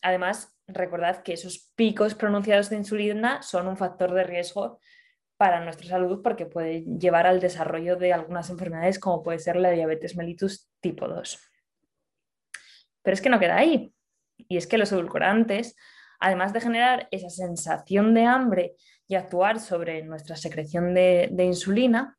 Además, 0.00 0.58
recordad 0.66 1.22
que 1.22 1.34
esos 1.34 1.72
picos 1.76 2.14
pronunciados 2.14 2.70
de 2.70 2.76
insulina 2.76 3.42
son 3.42 3.68
un 3.68 3.76
factor 3.76 4.12
de 4.12 4.24
riesgo 4.24 4.80
para 5.36 5.62
nuestra 5.64 5.88
salud 5.88 6.22
porque 6.22 6.46
puede 6.46 6.82
llevar 6.82 7.26
al 7.26 7.40
desarrollo 7.40 7.96
de 7.96 8.12
algunas 8.12 8.50
enfermedades 8.50 8.98
como 8.98 9.22
puede 9.22 9.38
ser 9.38 9.56
la 9.56 9.70
diabetes 9.70 10.16
mellitus 10.16 10.70
tipo 10.80 11.08
2. 11.08 11.51
Pero 13.02 13.14
es 13.14 13.20
que 13.20 13.28
no 13.28 13.38
queda 13.38 13.56
ahí. 13.56 13.92
Y 14.36 14.56
es 14.56 14.66
que 14.66 14.78
los 14.78 14.92
edulcorantes, 14.92 15.76
además 16.18 16.52
de 16.52 16.60
generar 16.60 17.08
esa 17.10 17.30
sensación 17.30 18.14
de 18.14 18.24
hambre 18.24 18.74
y 19.06 19.14
actuar 19.14 19.60
sobre 19.60 20.02
nuestra 20.02 20.36
secreción 20.36 20.94
de, 20.94 21.44
insulina, 21.44 22.16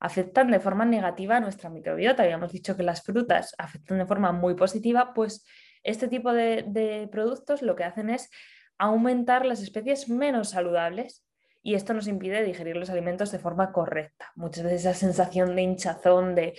afectan 0.00 0.50
de 0.50 0.60
forma 0.60 0.84
negativa 0.84 1.36
a 1.36 1.40
nuestra 1.40 1.70
microbiota. 1.70 2.22
Habíamos 2.22 2.52
dicho 2.52 2.76
que 2.76 2.82
las 2.82 3.02
frutas 3.02 3.54
afectan 3.58 3.98
de 3.98 4.06
forma 4.06 4.32
muy 4.32 4.54
positiva, 4.54 5.14
pues 5.14 5.46
este 5.82 6.08
tipo 6.08 6.32
de, 6.32 7.08
productos 7.12 7.62
lo 7.62 7.76
que 7.76 7.84
hacen 7.84 8.10
es 8.10 8.30
aumentar 8.78 9.46
las 9.46 9.62
especies 9.62 10.08
menos 10.08 10.50
saludables 10.50 11.24
y 11.62 11.74
esto 11.74 11.94
nos 11.94 12.08
impide 12.08 12.42
digerir 12.42 12.76
los 12.76 12.90
alimentos 12.90 13.30
de 13.30 13.38
forma 13.38 13.72
correcta. 13.72 14.32
Muchas 14.34 14.64
veces 14.64 14.80
esa 14.80 14.94
sensación 14.94 15.54
de 15.56 15.62
hinchazón, 15.62 16.34
de 16.34 16.54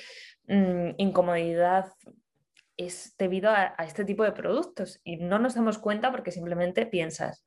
mm, 0.47 0.95
incomodidad 0.97 1.91
es 2.77 3.15
debido 3.17 3.49
a, 3.51 3.75
este 3.79 4.05
tipo 4.05 4.23
de 4.23 4.31
productos 4.31 4.99
y 5.03 5.17
no 5.17 5.39
nos 5.39 5.55
damos 5.55 5.77
cuenta 5.77 6.11
porque 6.11 6.31
simplemente 6.31 6.85
piensas, 6.85 7.45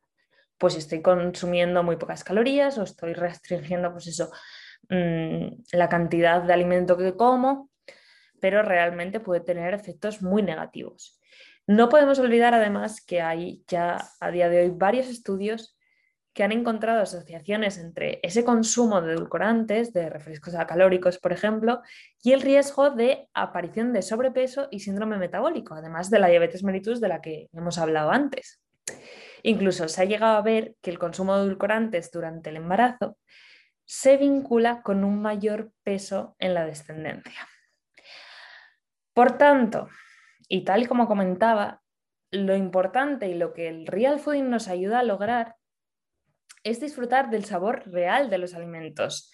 pues 0.59 0.77
estoy 0.77 1.03
consumiendo 1.03 1.83
muy 1.83 1.97
pocas 1.97 2.25
calorías 2.25 2.79
o 2.79 2.83
estoy 2.83 3.13
restringiendo 3.15 3.93
pues 3.93 4.07
eso, 4.07 4.31
mm, 4.89 5.49
la 5.73 5.89
cantidad 5.89 6.43
de 6.43 6.53
alimento 6.53 6.97
que 6.97 7.17
como, 7.17 7.71
pero 8.41 8.63
realmente 8.63 9.21
puede 9.21 9.41
tener 9.41 9.75
efectos 9.75 10.23
muy 10.23 10.43
negativos. 10.43 11.21
No 11.67 11.89
podemos 11.89 12.19
olvidar 12.19 12.55
además 12.55 13.05
que 13.05 13.21
hay 13.21 13.63
ya 13.69 13.99
a 14.21 14.31
día 14.31 14.49
de 14.49 14.63
hoy 14.63 14.71
varios 14.71 15.09
estudios 15.09 15.78
que 16.39 16.45
han 16.45 16.53
encontrado 16.53 17.03
asociaciones 17.03 17.79
entre 17.79 18.21
ese 18.23 18.45
consumo 18.45 19.03
de 19.03 19.15
edulcorantes, 19.15 19.93
de 19.93 20.09
refrescos 20.09 20.55
calóricos, 20.69 21.19
por 21.19 21.33
ejemplo, 21.33 21.83
y 22.23 22.31
el 22.31 22.43
riesgo 22.43 22.91
de 22.91 23.29
aparición 23.35 23.93
de 23.93 24.03
sobrepeso 24.03 24.69
y 24.71 24.79
síndrome 24.79 25.17
metabólico, 25.19 25.75
además 25.75 26.11
de 26.11 26.21
la 26.21 26.29
diabetes 26.29 26.63
mellitus 26.63 27.01
de 27.01 27.09
la 27.09 27.21
que 27.21 27.49
hemos 27.53 27.77
hablado 27.79 28.13
antes. 28.13 28.63
Incluso 29.43 29.89
se 29.89 30.01
ha 30.01 30.05
llegado 30.05 30.37
a 30.37 30.43
ver 30.43 30.77
que 30.81 30.93
el 30.93 31.01
consumo 31.01 31.37
de 31.37 31.43
edulcorantes 31.43 32.13
durante 32.13 32.51
el 32.51 32.57
embarazo 32.59 33.19
se 33.85 34.17
vincula 34.17 34.83
con 34.83 35.03
un 35.03 35.21
mayor 35.21 35.73
peso 35.83 36.37
en 36.39 36.55
la 36.55 36.65
descendencia. 36.65 37.49
Por 39.13 39.37
tanto, 39.39 39.89
y 40.49 40.63
tal 40.63 40.87
como 40.87 41.09
comentaba, 41.09 41.83
lo 42.31 42.55
importante 42.55 43.27
y 43.27 43.35
lo 43.35 43.53
que 43.53 43.67
el 43.67 43.89
real 43.89 44.21
fooding 44.21 44.49
nos 44.49 44.69
ayuda 44.69 45.01
a 45.01 45.03
lograr 45.03 45.58
es 46.65 46.81
disfrutar 46.81 47.31
del 47.31 47.45
sabor 47.45 47.83
real 47.91 48.31
de 48.31 48.39
los 48.39 48.55
alimentos, 48.55 49.31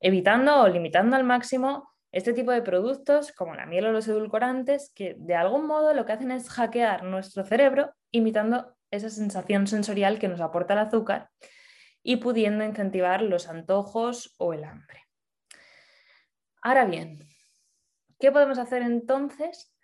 evitando 0.00 0.62
o 0.62 0.68
limitando 0.68 1.16
al 1.16 1.24
máximo 1.24 1.92
este 2.12 2.32
tipo 2.32 2.52
de 2.52 2.62
productos 2.62 3.32
como 3.32 3.54
la 3.54 3.66
miel 3.66 3.86
o 3.86 3.92
los 3.92 4.08
edulcorantes 4.08 4.92
que 4.94 5.14
de 5.18 5.34
algún 5.34 5.66
modo 5.66 5.92
lo 5.92 6.06
que 6.06 6.12
hacen 6.12 6.30
es 6.30 6.48
hackear 6.48 7.04
nuestro 7.04 7.44
cerebro 7.44 7.92
imitando 8.10 8.76
esa 8.90 9.10
sensación 9.10 9.66
sensorial 9.66 10.18
que 10.18 10.28
nos 10.28 10.40
aporta 10.40 10.72
el 10.72 10.80
azúcar 10.80 11.30
y 12.02 12.16
pudiendo 12.16 12.64
incentivar 12.64 13.20
los 13.20 13.48
antojos 13.48 14.34
o 14.38 14.54
el 14.54 14.64
hambre. 14.64 15.04
Ahora 16.62 16.86
bien, 16.86 17.28
¿qué 18.18 18.32
podemos 18.32 18.58
hacer 18.58 18.82
entonces 18.82 19.74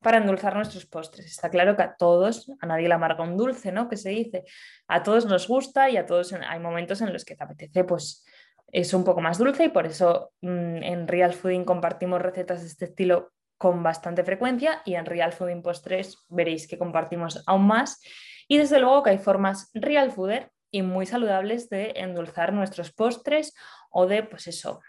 para 0.00 0.18
endulzar 0.18 0.54
nuestros 0.54 0.86
postres. 0.86 1.26
Está 1.26 1.50
claro 1.50 1.76
que 1.76 1.82
a 1.82 1.96
todos, 1.96 2.50
a 2.60 2.66
nadie 2.66 2.88
le 2.88 2.94
amarga 2.94 3.24
un 3.24 3.36
dulce, 3.36 3.72
¿no? 3.72 3.88
Que 3.88 3.96
se 3.96 4.10
dice, 4.10 4.44
a 4.88 5.02
todos 5.02 5.26
nos 5.26 5.48
gusta 5.48 5.90
y 5.90 5.96
a 5.96 6.06
todos 6.06 6.32
hay 6.32 6.60
momentos 6.60 7.00
en 7.00 7.12
los 7.12 7.24
que 7.24 7.34
te 7.34 7.44
apetece, 7.44 7.84
pues 7.84 8.24
es 8.72 8.92
un 8.94 9.04
poco 9.04 9.20
más 9.20 9.38
dulce 9.38 9.64
y 9.64 9.68
por 9.68 9.86
eso 9.86 10.32
mm, 10.42 10.82
en 10.82 11.08
Real 11.08 11.32
Fooding 11.32 11.64
compartimos 11.64 12.20
recetas 12.20 12.60
de 12.60 12.68
este 12.68 12.84
estilo 12.86 13.32
con 13.58 13.82
bastante 13.82 14.22
frecuencia 14.22 14.82
y 14.84 14.94
en 14.94 15.06
Real 15.06 15.32
Fooding 15.32 15.62
Postres 15.62 16.18
veréis 16.28 16.68
que 16.68 16.78
compartimos 16.78 17.42
aún 17.46 17.66
más. 17.66 18.00
Y 18.48 18.58
desde 18.58 18.78
luego 18.78 19.02
que 19.02 19.10
hay 19.10 19.18
formas 19.18 19.70
Real 19.74 20.12
Fooder 20.12 20.50
y 20.70 20.82
muy 20.82 21.06
saludables 21.06 21.68
de 21.68 21.92
endulzar 21.96 22.52
nuestros 22.52 22.92
postres 22.92 23.54
o 23.90 24.06
de, 24.06 24.22
pues 24.22 24.46
eso, 24.46 24.80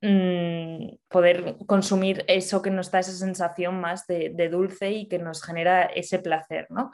Mm, 0.00 0.94
poder 1.08 1.56
consumir 1.66 2.24
eso 2.28 2.62
que 2.62 2.70
nos 2.70 2.92
da 2.92 3.00
esa 3.00 3.10
sensación 3.10 3.80
más 3.80 4.06
de, 4.06 4.48
dulce 4.48 4.92
y 4.92 5.08
que 5.08 5.18
nos 5.18 5.42
genera 5.42 5.82
ese 5.82 6.20
placer. 6.20 6.68
¿no? 6.70 6.92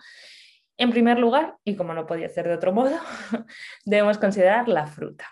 En 0.78 0.90
primer 0.90 1.18
lugar, 1.18 1.56
y 1.64 1.76
como 1.76 1.92
no 1.92 2.06
podía 2.06 2.30
ser 2.30 2.48
de 2.48 2.54
otro 2.54 2.72
modo, 2.72 2.96
debemos 3.84 4.16
considerar 4.16 4.68
la 4.68 4.86
fruta. 4.86 5.28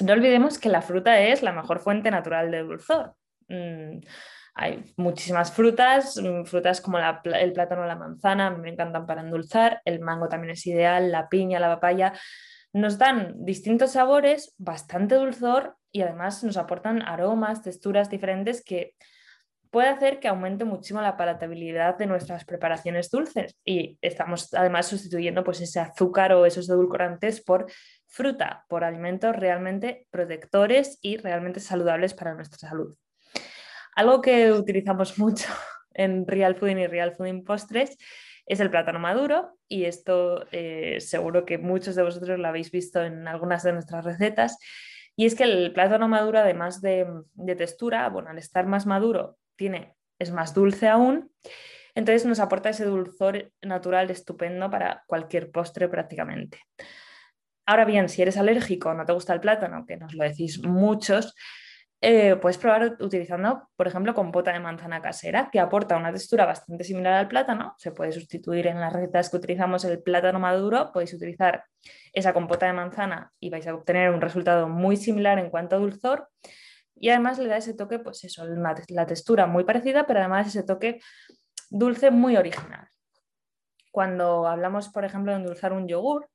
No 0.00 0.12
olvidemos 0.12 0.58
que 0.58 0.68
la 0.68 0.82
fruta 0.82 1.18
es 1.20 1.42
la 1.42 1.52
mejor 1.52 1.80
fuente 1.80 2.10
natural 2.10 2.50
de 2.50 2.62
dulzor. 2.62 3.14
Mm, 3.48 4.00
hay 4.54 4.92
muchísimas 4.98 5.50
frutas, 5.50 6.18
mm, 6.18 6.44
frutas 6.44 6.82
como 6.82 6.98
el 6.98 7.52
plátano 7.54 7.82
o 7.82 7.86
la 7.86 7.96
manzana, 7.96 8.50
me 8.50 8.68
encantan 8.68 9.06
para 9.06 9.22
endulzar, 9.22 9.80
el 9.86 10.00
mango 10.00 10.28
también 10.28 10.52
es 10.52 10.66
ideal, 10.66 11.10
la 11.10 11.30
piña, 11.30 11.58
la 11.58 11.68
papaya, 11.68 12.12
nos 12.74 12.98
dan 12.98 13.34
distintos 13.44 13.92
sabores, 13.92 14.54
bastante 14.58 15.14
dulzor 15.14 15.76
y 15.92 16.02
además 16.02 16.42
nos 16.42 16.56
aportan 16.56 17.02
aromas, 17.02 17.62
texturas 17.62 18.10
diferentes 18.10 18.64
que 18.64 18.94
puede 19.70 19.88
hacer 19.88 20.20
que 20.20 20.28
aumente 20.28 20.64
muchísimo 20.64 21.00
la 21.00 21.16
palatabilidad 21.16 21.96
de 21.96 22.06
nuestras 22.06 22.44
preparaciones 22.44 23.10
dulces 23.10 23.56
y 23.64 23.98
estamos 24.02 24.52
además 24.52 24.86
sustituyendo 24.86 25.44
pues 25.44 25.60
ese 25.62 25.80
azúcar 25.80 26.32
o 26.34 26.44
esos 26.44 26.68
edulcorantes 26.68 27.40
por 27.42 27.66
fruta 28.06 28.66
por 28.68 28.84
alimentos 28.84 29.34
realmente 29.34 30.06
protectores 30.10 30.98
y 31.00 31.16
realmente 31.16 31.60
saludables 31.60 32.12
para 32.12 32.34
nuestra 32.34 32.68
salud. 32.68 32.94
Algo 33.94 34.20
que 34.20 34.52
utilizamos 34.52 35.18
mucho 35.18 35.48
en 35.94 36.26
Real 36.26 36.54
Fooding 36.54 36.78
y 36.78 36.86
Real 36.86 37.14
Fooding 37.14 37.42
Postres 37.42 37.96
es 38.44 38.60
el 38.60 38.70
plátano 38.70 38.98
maduro 38.98 39.56
y 39.68 39.84
esto 39.84 40.44
eh, 40.52 40.98
seguro 41.00 41.46
que 41.46 41.56
muchos 41.56 41.94
de 41.94 42.02
vosotros 42.02 42.38
lo 42.38 42.48
habéis 42.48 42.70
visto 42.70 43.02
en 43.02 43.26
algunas 43.26 43.62
de 43.62 43.72
nuestras 43.72 44.04
recetas. 44.04 44.58
Y 45.16 45.26
es 45.26 45.34
que 45.34 45.44
el 45.44 45.72
plátano 45.72 46.08
maduro, 46.08 46.38
además 46.38 46.80
de, 46.80 47.06
de 47.34 47.56
textura, 47.56 48.08
bueno, 48.08 48.30
al 48.30 48.38
estar 48.38 48.66
más 48.66 48.86
maduro, 48.86 49.36
tiene, 49.56 49.94
es 50.18 50.30
más 50.32 50.54
dulce 50.54 50.88
aún 50.88 51.30
entonces 51.94 52.24
nos 52.26 52.40
aporta 52.40 52.70
ese 52.70 52.84
dulzor 52.84 53.52
natural 53.60 54.10
estupendo 54.10 54.70
para 54.70 55.04
cualquier 55.06 55.50
postre 55.50 55.88
prácticamente. 55.88 56.60
Ahora 57.66 57.84
bien, 57.84 58.08
si 58.08 58.22
eres 58.22 58.36
alérgico 58.36 58.90
o 58.90 58.94
no 58.94 59.04
te 59.04 59.12
gusta 59.12 59.34
el 59.34 59.40
plátano, 59.40 59.84
que 59.86 59.96
nos 59.96 60.14
lo 60.14 60.24
decís 60.24 60.62
muchos, 60.64 61.34
eh, 62.04 62.34
puedes 62.34 62.58
probar 62.58 62.96
utilizando, 62.98 63.68
por 63.76 63.86
ejemplo, 63.86 64.12
compota 64.12 64.52
de 64.52 64.58
manzana 64.58 65.00
casera, 65.00 65.50
que 65.52 65.60
aporta 65.60 65.96
una 65.96 66.12
textura 66.12 66.44
bastante 66.44 66.82
similar 66.82 67.12
al 67.14 67.28
plátano. 67.28 67.76
Se 67.78 67.92
puede 67.92 68.10
sustituir 68.10 68.66
en 68.66 68.80
las 68.80 68.92
recetas 68.92 69.30
que 69.30 69.36
utilizamos 69.36 69.84
el 69.84 70.02
plátano 70.02 70.40
maduro, 70.40 70.90
podéis 70.92 71.14
utilizar 71.14 71.64
esa 72.12 72.32
compota 72.32 72.66
de 72.66 72.72
manzana 72.72 73.32
y 73.38 73.50
vais 73.50 73.64
a 73.68 73.74
obtener 73.74 74.10
un 74.10 74.20
resultado 74.20 74.68
muy 74.68 74.96
similar 74.96 75.38
en 75.38 75.48
cuanto 75.48 75.76
a 75.76 75.78
dulzor. 75.78 76.28
Y 76.96 77.10
además 77.10 77.38
le 77.38 77.46
da 77.48 77.58
ese 77.58 77.72
toque, 77.72 78.00
pues 78.00 78.24
eso, 78.24 78.44
la 78.88 79.06
textura 79.06 79.46
muy 79.46 79.62
parecida, 79.62 80.04
pero 80.04 80.18
además 80.18 80.48
ese 80.48 80.64
toque 80.64 81.00
dulce 81.70 82.10
muy 82.10 82.36
original. 82.36 82.88
Cuando 83.92 84.48
hablamos, 84.48 84.88
por 84.88 85.04
ejemplo, 85.04 85.30
de 85.30 85.38
endulzar 85.38 85.72
un 85.72 85.86
yogur, 85.86 86.28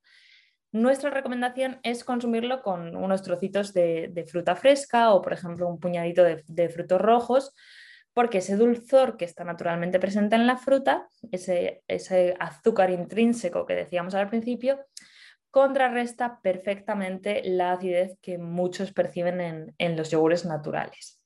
nuestra 0.71 1.09
recomendación 1.09 1.79
es 1.83 2.03
consumirlo 2.03 2.61
con 2.61 2.95
unos 2.95 3.23
trocitos 3.23 3.73
de, 3.73 4.25
fruta 4.29 4.55
fresca 4.55 5.11
o, 5.13 5.21
por 5.21 5.33
ejemplo, 5.33 5.67
un 5.67 5.79
puñadito 5.79 6.23
de, 6.23 6.69
frutos 6.69 7.01
rojos, 7.01 7.53
porque 8.13 8.39
ese 8.39 8.57
dulzor 8.57 9.15
que 9.15 9.25
está 9.25 9.43
naturalmente 9.43 9.99
presente 9.99 10.35
en 10.35 10.47
la 10.47 10.57
fruta, 10.57 11.07
ese, 11.31 11.83
azúcar 12.39 12.89
intrínseco 12.89 13.65
que 13.65 13.75
decíamos 13.75 14.15
al 14.15 14.29
principio, 14.29 14.79
contrarresta 15.51 16.41
perfectamente 16.41 17.41
la 17.45 17.71
acidez 17.71 18.17
que 18.21 18.37
muchos 18.37 18.91
perciben 18.91 19.39
en, 19.39 19.75
en 19.77 19.95
los 19.95 20.11
yogures 20.11 20.45
naturales. 20.45 21.21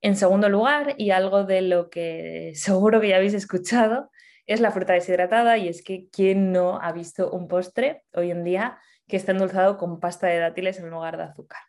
En 0.00 0.16
segundo 0.16 0.48
lugar, 0.48 0.96
y 0.98 1.10
algo 1.10 1.44
de 1.44 1.62
lo 1.62 1.88
que 1.88 2.52
seguro 2.56 3.00
que 3.00 3.08
ya 3.08 3.16
habéis 3.16 3.34
escuchado, 3.34 4.10
es 4.46 4.60
la 4.60 4.70
fruta 4.70 4.92
deshidratada 4.92 5.58
y 5.58 5.68
es 5.68 5.82
que 5.82 6.08
¿quién 6.10 6.52
no 6.52 6.80
ha 6.80 6.92
visto 6.92 7.30
un 7.30 7.48
postre 7.48 8.04
hoy 8.12 8.30
en 8.30 8.44
día 8.44 8.78
que 9.08 9.16
está 9.16 9.32
endulzado 9.32 9.78
con 9.78 10.00
pasta 10.00 10.26
de 10.26 10.38
dátiles 10.38 10.78
en 10.78 10.90
lugar 10.90 11.16
de 11.16 11.24
azúcar? 11.24 11.60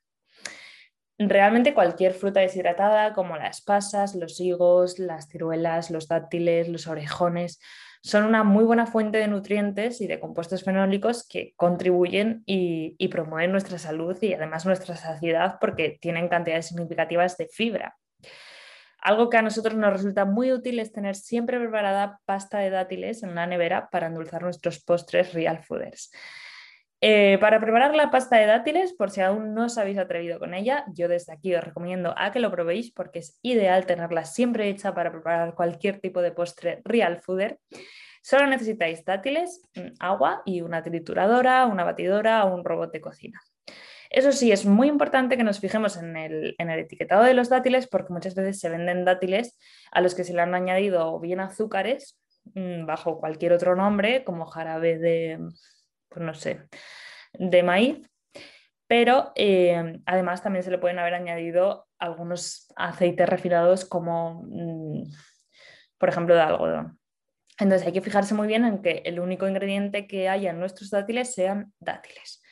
Realmente 1.20 1.74
cualquier 1.74 2.14
fruta 2.14 2.40
deshidratada 2.40 3.14
como 3.14 3.38
las 3.38 3.62
pasas, 3.62 4.16
los 4.16 4.40
higos, 4.40 4.98
las 4.98 5.30
ciruelas, 5.30 5.92
los 5.92 6.08
dátiles, 6.08 6.68
los 6.70 6.88
orejones, 6.88 7.60
son 8.02 8.26
una 8.26 8.44
muy 8.44 8.66
buena 8.66 8.86
fuente 8.86 9.20
de 9.20 9.28
nutrientes 9.28 10.02
y 10.02 10.08
de 10.08 10.20
compuestos 10.20 10.64
fenólicos 10.64 11.26
que 11.26 11.54
contribuyen 11.56 12.44
y, 12.46 12.96
y 12.98 13.08
promueven 13.08 13.52
nuestra 13.52 13.78
salud 13.78 14.18
y 14.22 14.34
además 14.34 14.66
nuestra 14.66 14.98
saciedad 14.98 15.58
porque 15.62 15.98
tienen 16.02 16.28
cantidades 16.28 16.68
significativas 16.68 17.38
de 17.38 17.48
fibra. 17.48 17.96
Algo 19.04 19.30
que 19.30 19.36
a 19.36 19.42
nosotros 19.42 19.76
nos 19.76 19.92
resulta 19.92 20.24
muy 20.24 20.54
útil 20.54 20.80
es 20.80 20.94
tener 20.94 21.16
siempre 21.16 21.60
preparada 21.60 22.22
pasta 22.24 22.60
de 22.60 22.70
dátiles 22.70 23.22
en 23.22 23.36
la 23.36 23.46
nevera 23.46 23.90
para 23.92 24.08
endulzar 24.08 24.42
nuestros 24.44 24.82
postres 24.82 25.34
real 25.34 25.62
fooders. 25.62 26.10
Eh, 27.02 27.38
para 27.42 27.60
preparar 27.60 27.94
la 27.96 28.10
pasta 28.12 28.38
de 28.38 28.46
dátiles, 28.46 28.94
por 28.94 29.12
si 29.12 29.20
aún 29.20 29.54
no 29.54 29.66
os 29.66 29.78
habéis 29.78 29.98
atrevido 29.98 30.40
con 30.40 30.54
ella, 30.54 30.86
yo 30.94 31.10
desde 31.10 31.34
aquí 31.34 31.54
os 31.54 31.62
recomiendo 31.62 32.14
a 32.18 32.32
que 32.32 32.40
lo 32.40 32.50
probéis 32.50 32.94
porque 32.94 33.20
es 33.20 33.38
ideal 33.42 33.86
tenerla 33.86 34.24
siempre 34.24 34.70
hecha 34.70 34.94
para 34.94 35.12
preparar 35.12 35.54
cualquier 35.54 36.00
tipo 36.00 36.22
de 36.22 36.32
postre 36.32 36.82
real 36.86 37.20
fooder. 37.20 37.60
Solo 38.22 38.48
necesitáis 38.48 39.04
dátiles, 39.04 39.64
mm, 39.76 39.96
agua 40.00 40.44
y 40.46 40.62
una 40.62 40.82
trituradora, 40.82 41.66
una 41.66 41.84
batidora 41.84 42.46
o 42.46 42.56
un 42.56 42.64
robot 42.64 42.94
de 42.94 43.02
cocina. 43.02 43.42
Eso 44.14 44.32
sí, 44.32 44.52
es 44.52 44.64
muy 44.64 44.90
importante 44.90 45.38
que 45.38 45.44
nos 45.44 45.60
fijemos 45.60 45.98
en 45.98 46.16
el, 46.16 46.56
etiquetado 46.60 47.24
de 47.24 47.34
los 47.34 47.50
dátiles 47.50 47.88
porque 47.88 48.14
muchas 48.14 48.36
veces 48.36 48.60
se 48.60 48.70
venden 48.70 49.06
dátiles 49.06 49.58
a 49.92 50.02
los 50.02 50.14
que 50.14 50.24
se 50.24 50.34
le 50.34 50.42
han 50.44 50.54
añadido 50.54 51.20
bien 51.20 51.40
azúcares 51.40 52.22
mm, 52.54 52.86
bajo 52.86 53.20
cualquier 53.20 53.54
otro 53.54 53.76
nombre, 53.76 54.24
como 54.24 54.46
jarabe 54.46 55.00
de, 55.00 55.40
pues 56.10 56.24
no 56.24 56.36
sé, 56.36 56.62
de 57.34 57.64
maíz, 57.64 58.08
pero 58.86 59.32
eh, 59.34 60.00
además 60.06 60.44
también 60.44 60.62
se 60.62 60.70
le 60.70 60.78
pueden 60.78 61.00
haber 61.00 61.16
añadido 61.16 61.88
algunos 61.98 62.72
aceites 62.76 63.28
refinados 63.28 63.84
como, 63.84 64.44
mm, 64.46 65.06
por 65.98 66.10
ejemplo, 66.10 66.36
de 66.36 66.42
algodón. 66.42 67.00
Entonces 67.58 67.88
hay 67.88 67.94
que 67.94 68.02
fijarse 68.02 68.36
muy 68.36 68.46
bien 68.46 68.64
en 68.64 68.84
que 68.84 69.02
el 69.06 69.20
único 69.20 69.48
ingrediente 69.48 70.06
que 70.06 70.30
haya 70.30 70.52
en 70.52 70.60
nuestros 70.60 70.92
dátiles 70.92 71.34
sean 71.34 71.74
dátiles. 71.80 72.43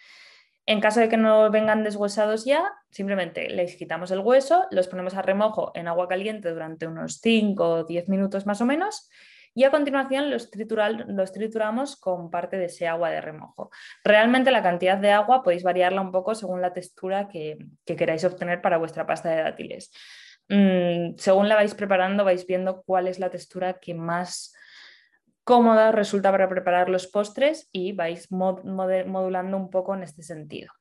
En 0.65 0.79
caso 0.79 0.99
de 0.99 1.09
que 1.09 1.17
no 1.17 1.49
vengan 1.49 1.83
deshuesados 1.83 2.45
ya, 2.45 2.71
simplemente 2.91 3.49
les 3.49 3.75
quitamos 3.75 4.11
el 4.11 4.19
hueso, 4.19 4.65
los 4.71 4.87
ponemos 4.87 5.15
a 5.15 5.21
remojo 5.21 5.71
en 5.75 5.87
agua 5.87 6.07
caliente 6.07 6.51
durante 6.51 6.87
unos 6.87 7.19
5 7.21 7.67
o 7.67 7.83
10 7.83 8.09
minutos 8.09 8.45
más 8.45 8.61
o 8.61 8.65
menos 8.65 9.09
y 9.53 9.63
a 9.63 9.71
continuación 9.71 10.29
los, 10.29 10.49
trituramos 10.49 11.97
con 11.97 12.29
parte 12.29 12.57
de 12.57 12.65
ese 12.65 12.87
agua 12.87 13.09
de 13.09 13.21
remojo. 13.21 13.69
Realmente 14.03 14.51
la 14.51 14.63
cantidad 14.63 14.97
de 14.97 15.11
agua 15.11 15.43
podéis 15.43 15.63
variarla 15.63 16.01
un 16.01 16.11
poco 16.11 16.35
según 16.35 16.61
la 16.61 16.73
textura 16.73 17.27
que, 17.27 17.57
queráis 17.85 18.23
obtener 18.23 18.61
para 18.61 18.77
vuestra 18.77 19.05
pasta 19.05 19.29
de 19.29 19.41
dátiles. 19.41 19.91
Mm, 20.47 21.15
según 21.17 21.49
la 21.49 21.55
vais 21.55 21.75
preparando 21.75 22.23
vais 22.23 22.45
viendo 22.45 22.81
cuál 22.83 23.07
es 23.07 23.19
la 23.19 23.29
textura 23.29 23.79
que 23.79 23.93
más 23.93 24.53
cómoda 25.43 25.91
resulta 25.91 26.31
para 26.31 26.49
preparar 26.49 26.89
los 26.89 27.07
postres 27.07 27.69
y 27.71 27.93
vais 27.93 28.31
modulando 28.31 29.57
un 29.57 29.69
poco 29.69 29.95
en 29.95 30.03
este 30.03 30.23
sentido. 30.23 30.71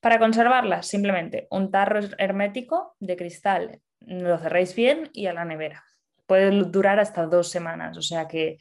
Para 0.00 0.18
conservarlas, 0.18 0.86
simplemente 0.86 1.46
un 1.50 1.70
tarro 1.70 2.00
hermético 2.18 2.96
de 3.00 3.16
cristal, 3.16 3.80
lo 4.00 4.38
cerréis 4.38 4.74
bien 4.74 5.10
y 5.12 5.26
a 5.26 5.34
la 5.34 5.44
nevera. 5.44 5.84
Puede 6.26 6.50
durar 6.50 7.00
hasta 7.00 7.26
dos 7.26 7.50
semanas, 7.50 7.96
o 7.98 8.02
sea 8.02 8.26
que 8.26 8.58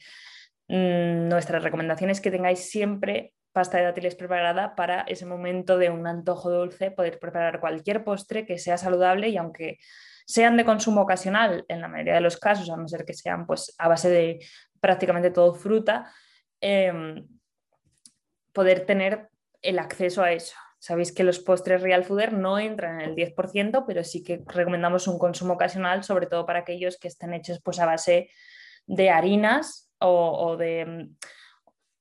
mm, 0.68 1.30
nuestra 1.30 1.60
recomendación 1.60 2.10
es 2.10 2.20
que 2.20 2.32
tengáis 2.32 2.70
siempre 2.70 3.34
pasta 3.54 3.78
de 3.78 3.84
dátiles 3.84 4.16
preparada 4.16 4.76
para 4.76 5.02
ese 5.02 5.26
momento 5.26 5.78
de 5.78 5.90
un 5.90 6.06
antojo 6.08 6.52
dulce, 6.52 6.92
poder 6.92 7.20
preparar 7.20 7.60
cualquier 7.60 8.04
postre 8.04 8.46
que 8.46 8.60
sea 8.60 8.78
saludable 8.78 9.30
y 9.30 9.38
aunque 9.38 9.80
sean 10.26 10.58
de 10.58 10.66
consumo 10.66 11.02
ocasional 11.02 11.66
en 11.70 11.82
la 11.82 11.88
mayoría 11.88 12.14
de 12.14 12.22
los 12.22 12.38
casos, 12.38 12.70
a 12.70 12.78
no 12.78 12.88
ser 12.88 13.04
que 13.04 13.14
sean 13.14 13.48
pues, 13.48 13.74
a 13.80 13.88
base 13.88 14.10
de 14.10 14.40
prácticamente 14.80 15.32
todo 15.32 15.54
fruta, 15.54 16.12
em, 16.62 17.28
poder 18.54 18.86
tener 18.86 19.30
el 19.62 19.80
acceso 19.80 20.24
a 20.24 20.32
eso. 20.32 20.56
Sabéis 20.80 21.12
que 21.12 21.26
los 21.26 21.40
postres 21.40 21.82
Real 21.82 22.06
Fooder 22.06 22.32
no 22.32 22.58
entran 22.58 23.02
en 23.02 23.10
el 23.10 23.16
10%, 23.16 23.86
pero 23.86 24.04
sí 24.04 24.24
que 24.24 24.44
recomendamos 24.46 25.08
un 25.08 25.20
consumo 25.20 25.54
ocasional, 25.54 26.04
sobre 26.04 26.28
todo 26.28 26.46
para 26.46 26.60
aquellos 26.60 26.98
que 26.98 27.10
estén 27.10 27.34
hechos 27.34 27.62
pues, 27.62 27.80
a 27.80 27.86
base 27.86 28.30
de 28.86 29.10
harinas 29.10 29.92
o, 30.00 30.56
de, 30.58 31.10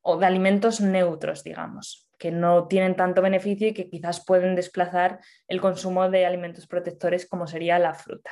o 0.00 0.16
de 0.16 0.26
alimentos 0.26 0.80
neutros, 0.80 1.42
digamos, 1.42 2.08
que 2.18 2.30
no 2.30 2.68
tienen 2.68 2.94
tanto 2.94 3.20
beneficio 3.20 3.66
y 3.68 3.74
que 3.74 3.90
quizás 3.90 4.24
pueden 4.24 4.54
desplazar 4.54 5.18
el 5.48 5.60
consumo 5.60 6.08
de 6.08 6.24
alimentos 6.24 6.68
protectores 6.68 7.28
como 7.28 7.48
sería 7.48 7.80
la 7.80 7.94
fruta. 7.94 8.30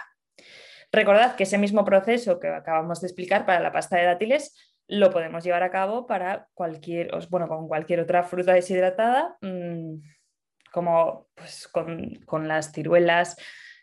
Recordad 0.93 1.37
que 1.37 1.45
ese 1.45 1.59
mismo 1.59 1.85
proceso 1.85 2.39
que 2.39 2.49
acabamos 2.49 3.01
de 3.01 3.09
explicar 3.09 3.45
para 3.45 3.61
la 3.61 3.73
pasta 3.73 3.97
de 3.97 4.05
dátiles 4.05 4.55
lo 4.89 5.11
podemos 5.11 5.43
llevar 5.43 5.63
a 5.63 5.71
cabo 5.71 6.07
para 6.07 6.49
cualquier, 6.55 7.11
bueno, 7.29 7.49
con 7.49 7.67
cualquier 7.67 8.01
otra 8.01 8.23
fruta 8.23 8.53
deshidratada, 8.53 9.37
mm, 9.41 9.97
como 10.73 11.27
pues, 11.35 11.69
con, 11.69 12.49
las 12.49 12.73
ciruelas, 12.73 13.37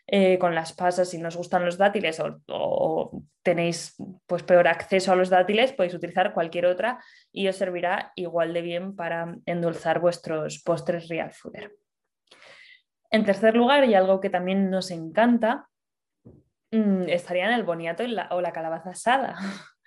eh, 0.06 0.38
con 0.38 0.54
las 0.54 0.72
pasas, 0.72 1.10
si 1.10 1.18
nos 1.18 1.36
gustan 1.36 1.64
los 1.64 1.76
dátiles 1.76 2.20
o, 2.20 3.22
tenéis 3.42 3.96
pues, 4.26 4.42
peor 4.42 4.68
acceso 4.68 5.12
a 5.12 5.16
los 5.16 5.28
dátiles, 5.28 5.72
podéis 5.72 5.94
utilizar 5.94 6.32
cualquier 6.32 6.66
otra 6.66 7.02
y 7.32 7.48
os 7.48 7.56
servirá 7.56 8.12
igual 8.14 8.54
de 8.54 8.62
bien 8.62 8.96
para 8.96 9.36
endulzar 9.44 10.00
vuestros 10.00 10.62
postres 10.62 11.08
real 11.08 11.32
fooder. 11.32 11.74
En 13.10 13.24
tercer 13.24 13.54
lugar, 13.54 13.84
y 13.84 13.94
algo 13.94 14.20
que 14.20 14.30
también 14.30 14.70
nos 14.70 14.90
encanta, 14.90 15.68
Mm, 16.74 17.08
estarían 17.08 17.52
el 17.52 17.62
boniato 17.62 18.02
o 18.30 18.40
la 18.40 18.52
calabaza 18.52 18.90
asada. 18.90 19.36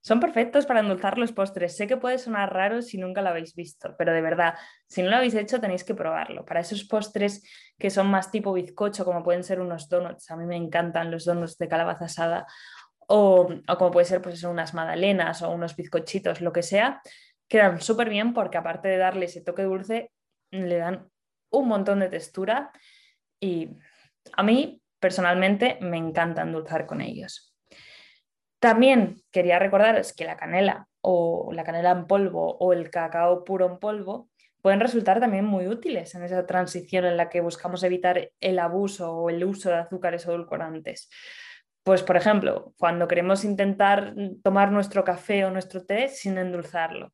Son 0.00 0.20
perfectos 0.20 0.66
para 0.66 0.80
endulzar 0.80 1.18
los 1.18 1.32
postres. 1.32 1.76
Sé 1.76 1.88
que 1.88 1.96
puede 1.96 2.18
sonar 2.18 2.52
raro 2.54 2.80
si 2.80 2.96
nunca 2.96 3.22
lo 3.22 3.30
habéis 3.30 3.56
visto, 3.56 3.96
pero 3.98 4.12
de 4.12 4.20
verdad, 4.20 4.54
si 4.86 5.02
no 5.02 5.10
lo 5.10 5.16
habéis 5.16 5.34
hecho 5.34 5.60
tenéis 5.60 5.82
que 5.82 5.96
probarlo. 5.96 6.44
Para 6.44 6.60
esos 6.60 6.84
postres 6.84 7.42
que 7.76 7.90
son 7.90 8.06
más 8.06 8.30
tipo 8.30 8.52
bizcocho, 8.52 9.04
como 9.04 9.24
pueden 9.24 9.42
ser 9.42 9.60
unos 9.60 9.88
donuts, 9.88 10.30
a 10.30 10.36
mí 10.36 10.46
me 10.46 10.54
encantan 10.54 11.10
los 11.10 11.24
donuts 11.24 11.58
de 11.58 11.66
calabaza 11.66 12.04
asada, 12.04 12.46
o, 13.08 13.48
como 13.76 13.90
puede 13.90 14.06
ser 14.06 14.22
pues 14.22 14.42
unas 14.44 14.74
magdalenas 14.74 15.42
o 15.42 15.50
unos 15.50 15.74
bizcochitos, 15.74 16.40
lo 16.40 16.52
que 16.52 16.62
sea, 16.62 17.02
quedan 17.48 17.80
súper 17.80 18.08
bien 18.08 18.32
porque 18.32 18.58
aparte 18.58 18.86
de 18.88 18.98
darle 18.98 19.26
ese 19.26 19.42
toque 19.42 19.62
dulce, 19.64 20.12
le 20.52 20.76
dan 20.76 21.08
un 21.50 21.66
montón 21.66 21.98
de 21.98 22.08
textura 22.08 22.70
y 23.40 23.70
a 24.36 24.42
mí 24.44 24.80
personalmente 25.00 25.78
me 25.80 25.96
encanta 25.96 26.42
endulzar 26.42 26.86
con 26.86 27.00
ellos. 27.00 27.54
También 28.60 29.22
quería 29.30 29.58
recordaros 29.58 30.12
que 30.12 30.24
la 30.24 30.36
canela 30.36 30.88
o 31.00 31.50
la 31.52 31.64
canela 31.64 31.92
en 31.92 32.06
polvo 32.06 32.56
o 32.58 32.72
el 32.72 32.90
cacao 32.90 33.44
puro 33.44 33.66
en 33.66 33.78
polvo 33.78 34.28
pueden 34.60 34.80
resultar 34.80 35.20
también 35.20 35.44
muy 35.44 35.68
útiles 35.68 36.14
en 36.14 36.24
esa 36.24 36.44
transición 36.44 37.04
en 37.04 37.16
la 37.16 37.28
que 37.28 37.40
buscamos 37.40 37.82
evitar 37.84 38.32
el 38.40 38.58
abuso 38.58 39.12
o 39.12 39.30
el 39.30 39.44
uso 39.44 39.70
de 39.70 39.76
azúcares 39.76 40.26
edulcorantes. 40.26 41.08
Pues, 41.84 42.02
por 42.02 42.16
ejemplo, 42.16 42.74
cuando 42.76 43.08
queremos 43.08 43.44
intentar 43.44 44.12
tomar 44.42 44.72
nuestro 44.72 45.04
café 45.04 45.44
o 45.44 45.50
nuestro 45.50 45.86
té 45.86 46.08
sin 46.08 46.36
endulzarlo. 46.36 47.12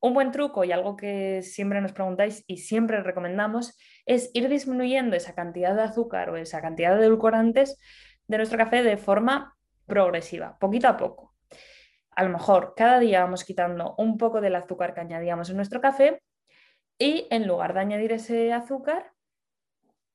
Un 0.00 0.14
buen 0.14 0.32
truco 0.32 0.64
y 0.64 0.72
algo 0.72 0.96
que 0.96 1.42
siempre 1.42 1.80
nos 1.80 1.92
preguntáis 1.92 2.42
y 2.48 2.56
siempre 2.56 3.02
recomendamos 3.02 3.78
es 4.06 4.30
ir 4.34 4.48
disminuyendo 4.48 5.16
esa 5.16 5.34
cantidad 5.34 5.74
de 5.74 5.82
azúcar 5.82 6.30
o 6.30 6.36
esa 6.36 6.60
cantidad 6.60 6.96
de 6.96 7.04
edulcorantes 7.04 7.78
de 8.26 8.36
nuestro 8.36 8.58
café 8.58 8.82
de 8.82 8.96
forma 8.96 9.56
progresiva, 9.86 10.58
poquito 10.58 10.88
a 10.88 10.96
poco. 10.96 11.34
A 12.10 12.24
lo 12.24 12.30
mejor 12.30 12.74
cada 12.76 12.98
día 12.98 13.22
vamos 13.22 13.44
quitando 13.44 13.94
un 13.98 14.18
poco 14.18 14.40
del 14.40 14.54
azúcar 14.54 14.94
que 14.94 15.00
añadíamos 15.00 15.50
en 15.50 15.56
nuestro 15.56 15.80
café 15.80 16.22
y 16.98 17.26
en 17.30 17.46
lugar 17.46 17.74
de 17.74 17.80
añadir 17.80 18.12
ese 18.12 18.52
azúcar, 18.52 19.12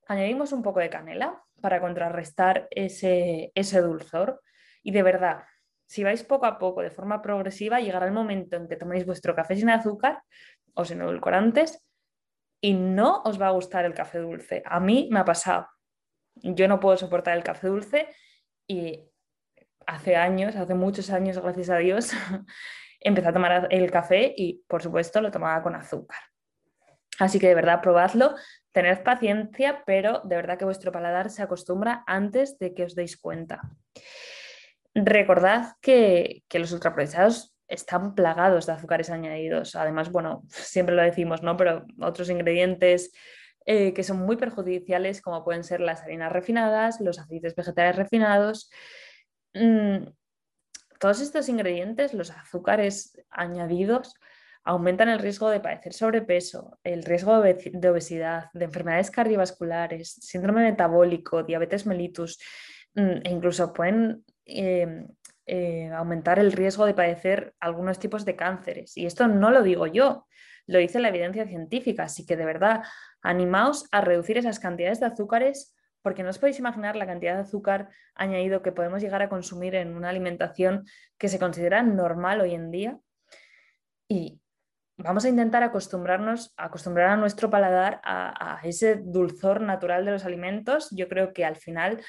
añadimos 0.07 0.51
un 0.51 0.63
poco 0.63 0.79
de 0.79 0.89
canela 0.89 1.43
para 1.61 1.81
contrarrestar 1.81 2.67
ese, 2.71 3.51
ese 3.55 3.81
dulzor. 3.81 4.41
Y 4.83 4.91
de 4.91 5.03
verdad, 5.03 5.43
si 5.85 6.03
vais 6.03 6.23
poco 6.23 6.45
a 6.45 6.59
poco, 6.59 6.81
de 6.81 6.91
forma 6.91 7.21
progresiva, 7.21 7.79
llegará 7.79 8.05
el 8.05 8.13
momento 8.13 8.57
en 8.57 8.67
que 8.67 8.75
toméis 8.75 9.05
vuestro 9.05 9.35
café 9.35 9.55
sin 9.55 9.69
azúcar 9.69 10.21
o 10.75 10.85
sin 10.85 11.01
edulcorantes 11.01 11.86
y 12.61 12.73
no 12.73 13.21
os 13.23 13.41
va 13.41 13.47
a 13.47 13.51
gustar 13.51 13.85
el 13.85 13.93
café 13.93 14.19
dulce. 14.19 14.63
A 14.65 14.79
mí 14.79 15.07
me 15.11 15.19
ha 15.19 15.25
pasado. 15.25 15.67
Yo 16.35 16.67
no 16.67 16.79
puedo 16.79 16.97
soportar 16.97 17.37
el 17.37 17.43
café 17.43 17.67
dulce 17.67 18.09
y 18.67 19.09
hace 19.85 20.15
años, 20.15 20.55
hace 20.55 20.73
muchos 20.73 21.09
años, 21.09 21.39
gracias 21.39 21.69
a 21.69 21.77
Dios, 21.77 22.11
empecé 22.99 23.27
a 23.27 23.33
tomar 23.33 23.67
el 23.71 23.89
café 23.89 24.33
y, 24.35 24.63
por 24.67 24.83
supuesto, 24.83 25.21
lo 25.21 25.31
tomaba 25.31 25.63
con 25.63 25.75
azúcar. 25.75 26.19
Así 27.19 27.39
que 27.39 27.47
de 27.47 27.55
verdad, 27.55 27.81
probadlo, 27.81 28.35
tened 28.71 29.01
paciencia, 29.01 29.83
pero 29.85 30.21
de 30.23 30.35
verdad 30.35 30.57
que 30.57 30.65
vuestro 30.65 30.91
paladar 30.91 31.31
se 31.31 31.41
acostumbra 31.41 32.03
antes 32.05 32.59
de 32.59 32.75
que 32.75 32.83
os 32.83 32.93
deis 32.93 33.17
cuenta. 33.17 33.61
Recordad 34.93 35.73
que, 35.81 36.43
que 36.47 36.59
los 36.59 36.71
ultraprocesados 36.71 37.56
están 37.67 38.15
plagados 38.15 38.65
de 38.65 38.73
azúcares 38.73 39.09
añadidos. 39.09 39.75
Además, 39.75 40.11
bueno, 40.11 40.43
siempre 40.49 40.95
lo 40.95 41.03
decimos, 41.03 41.43
¿no? 41.43 41.57
Pero 41.57 41.85
otros 41.99 42.29
ingredientes 42.29 43.11
eh, 43.69 43.93
que 43.93 44.03
son 44.03 44.19
muy 44.19 44.37
perjudiciales, 44.37 45.21
como 45.21 45.43
pueden 45.43 45.65
ser 45.65 45.81
las 45.81 46.01
harinas 46.01 46.31
refinadas, 46.31 47.01
los 47.01 47.19
aceites 47.19 47.53
vegetales 47.53 47.97
refinados. 47.97 48.71
Mm, 49.53 50.07
todos 50.99 51.19
estos 51.19 51.49
ingredientes, 51.49 52.13
los 52.13 52.31
azúcares 52.31 53.21
añadidos, 53.29 54.13
aumentan 54.63 55.09
el 55.09 55.19
riesgo 55.19 55.49
de 55.49 55.59
padecer 55.59 55.93
sobrepeso, 55.93 56.77
el 56.83 57.03
riesgo 57.03 57.41
de 57.41 57.89
obesidad, 57.89 58.49
de 58.53 58.65
enfermedades 58.65 59.11
cardiovasculares, 59.11 60.13
síndrome 60.13 60.61
metabólico, 60.63 61.43
diabetes 61.43 61.85
mellitus, 61.85 62.39
mm, 62.95 63.21
e 63.23 63.29
incluso 63.29 63.73
pueden 63.73 64.23
em, 64.45 65.07
eh, 65.47 65.89
aumentar 65.93 66.39
el 66.39 66.51
riesgo 66.51 66.85
de 66.85 66.93
padecer 66.93 67.55
algunos 67.59 67.99
tipos 67.99 68.25
de 68.25 68.35
cánceres. 68.35 68.97
Y 68.97 69.05
esto 69.05 69.27
no 69.27 69.49
lo 69.49 69.63
digo 69.63 69.87
yo, 69.87 70.27
lo 70.65 70.79
dice 70.79 70.99
la 70.99 71.07
evidencia 71.07 71.47
científica. 71.47 72.03
Así 72.03 72.25
que 72.25 72.35
de 72.35 72.45
verdad, 72.45 72.83
animaos 73.21 73.87
a 73.91 74.01
reducir 74.01 74.37
esas 74.37 74.59
cantidades 74.59 74.99
de 74.99 75.05
azúcares 75.05 75.73
porque 76.01 76.23
no 76.23 76.29
os 76.29 76.37
podéis 76.37 76.59
imaginar 76.59 76.95
la 76.95 77.05
cantidad 77.05 77.35
de 77.35 77.41
azúcar 77.41 77.89
añadido 78.15 78.61
que 78.61 78.71
podemos 78.71 79.01
llegar 79.01 79.21
a 79.21 79.29
consumir 79.29 79.75
en 79.75 79.95
una 79.95 80.09
alimentación 80.09 80.85
que 81.17 81.27
se 81.27 81.39
considera 81.39 81.81
normal 81.81 82.41
hoy 82.41 82.53
en 82.53 82.71
día. 82.71 82.99
Y 84.07 84.41
vamos 84.97 85.25
a 85.25 85.29
intentar 85.29 85.63
acostumbrarnos, 85.63 86.53
acostumbrar 86.57 87.09
a 87.09 87.17
nuestro 87.17 87.49
paladar 87.49 87.99
a, 88.03 88.57
a 88.57 88.61
ese 88.63 88.95
dulzor 88.95 89.61
natural 89.61 90.05
de 90.05 90.11
los 90.11 90.25
alimentos. 90.25 90.89
Yo 90.91 91.07
creo 91.07 91.33
que 91.33 91.45
al 91.45 91.55
final 91.55 92.01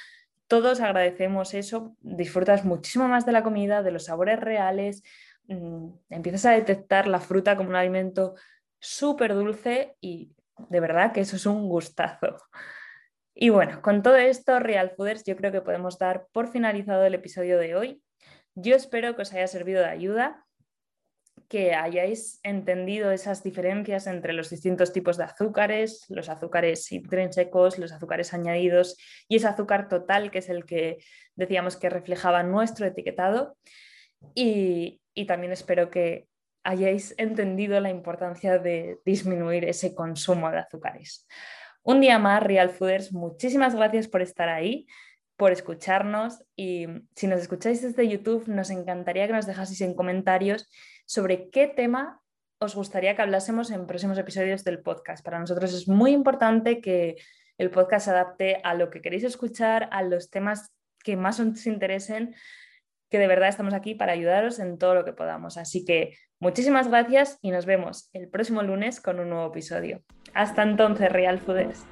todos 0.49 0.81
agradecemos 0.81 1.55
eso, 1.55 1.95
disfrutas 2.01 2.65
muchísimo 2.65 3.07
más 3.07 3.27
de 3.27 3.33
la 3.33 3.43
comida, 3.43 3.83
de 3.83 3.91
los 3.93 4.07
sabores 4.07 4.41
reales, 4.41 5.03
mm, 5.47 5.91
empiezas 6.11 6.47
a 6.47 6.53
detectar 6.53 7.07
la 7.07 7.21
fruta 7.21 7.57
como 7.57 7.71
un 7.71 7.77
alimento 7.77 8.35
súper 8.81 9.35
dulce 9.35 9.97
y 10.01 10.33
de 10.69 10.81
verdad 10.81 11.13
que 11.13 11.21
eso 11.21 11.37
es 11.37 11.47
un 11.47 11.69
gustazo. 11.69 12.37
Y 13.41 13.51
bueno, 13.51 13.83
con 13.83 14.03
todo 14.03 14.17
esto, 14.17 14.59
Real 14.59 14.91
Fooders, 14.91 15.23
yo 15.23 15.37
creo 15.37 15.53
que 15.53 15.61
podemos 15.61 15.97
dar 15.97 16.27
por 16.33 16.49
finalizado 16.49 17.05
el 17.05 17.15
episodio 17.15 17.57
de 17.57 17.77
hoy. 17.77 18.03
Yo 18.57 18.75
espero 18.75 19.15
que 19.15 19.23
os 19.23 19.33
haya 19.33 19.47
servido 19.47 19.81
de 19.81 19.91
ayuda 19.91 20.45
que 21.49 21.75
hayáis 21.75 22.41
entendido 22.43 23.11
esas 23.11 23.43
diferencias 23.43 24.07
entre 24.07 24.35
los 24.35 24.51
distintos 24.51 24.93
tipos 24.93 25.17
de 25.17 25.25
azúcares, 25.25 26.05
los 26.09 26.29
azúcares 26.29 26.93
intrínsecos, 26.93 27.79
los 27.79 27.93
azúcares 27.93 28.35
añadidos 28.35 28.97
y 29.29 29.37
ese 29.37 29.49
azúcar 29.49 29.89
total 29.89 30.31
que 30.31 30.39
es 30.39 30.51
el 30.51 30.67
que 30.67 30.99
decíamos 31.35 31.77
que 31.77 31.89
reflejaba 31.89 32.43
nuestro 32.43 32.87
etiquetado. 32.87 33.57
Y, 34.35 35.01
y 35.15 35.27
también 35.27 35.53
espero 35.53 35.91
que 35.91 36.29
hayáis 36.65 37.15
entendido 37.17 37.81
la 37.81 37.89
importancia 37.89 38.59
de 38.59 38.99
disminuir 39.07 39.65
ese 39.65 39.95
consumo 39.95 40.51
de 40.51 40.59
azúcares. 40.59 41.27
Un 41.83 42.01
día 42.01 42.19
más, 42.19 42.43
Real 42.43 42.69
Fooders, 42.69 43.13
muchísimas 43.13 43.75
gracias 43.75 44.07
por 44.07 44.21
estar 44.21 44.51
ahí 44.51 44.87
por 45.39 45.53
escucharnos 45.53 46.45
y 46.57 46.87
si 47.15 47.29
nos 47.29 47.41
escucháis 47.41 47.81
desde 47.81 48.09
YouTube, 48.09 48.49
nos 48.49 48.71
encantaría 48.71 49.29
que 49.29 49.33
nos 49.33 49.47
dejaseis 49.47 49.81
en 49.83 49.95
comentarios 49.95 50.69
sobre 51.09 51.49
qué 51.49 51.67
tema 51.67 52.21
os 52.61 52.75
gustaría 52.75 53.17
que 53.17 53.23
hablásemos 53.23 53.71
en 53.71 53.87
próximos 53.87 54.19
episodios 54.19 54.63
del 54.63 54.81
podcast. 54.81 55.25
Para 55.25 55.39
nosotros 55.39 55.73
es 55.73 55.89
muy 55.89 56.13
importante 56.13 56.81
que 56.81 57.17
el 57.57 57.71
podcast 57.71 58.05
se 58.05 58.11
adapte 58.11 58.61
a 58.63 58.75
lo 58.75 58.91
que 58.91 59.01
queréis 59.01 59.25
escuchar, 59.25 59.89
a 59.91 60.03
los 60.03 60.29
temas 60.31 60.71
que 61.03 61.17
más 61.17 61.41
os 61.41 61.67
interesen, 61.67 62.35
que 63.11 63.19
de 63.19 63.27
verdad 63.27 63.49
estamos 63.49 63.73
aquí 63.73 63.95
para 63.95 64.13
ayudaros 64.13 64.59
en 64.59 64.77
todo 64.77 64.95
lo 64.95 65.05
que 65.05 65.15
podamos. 65.15 65.57
Así 65.57 65.85
que 65.85 66.15
muchísimas 66.41 66.89
gracias 66.89 67.39
y 67.41 67.53
nos 67.53 67.65
vemos 67.65 68.11
el 68.13 68.29
próximo 68.29 68.63
lunes 68.63 69.01
con 69.01 69.19
un 69.19 69.31
nuevo 69.31 69.49
episodio. 69.49 70.03
Hasta 70.35 70.63
entonces, 70.63 71.11
Real 71.11 71.39
Foodes. 71.39 71.87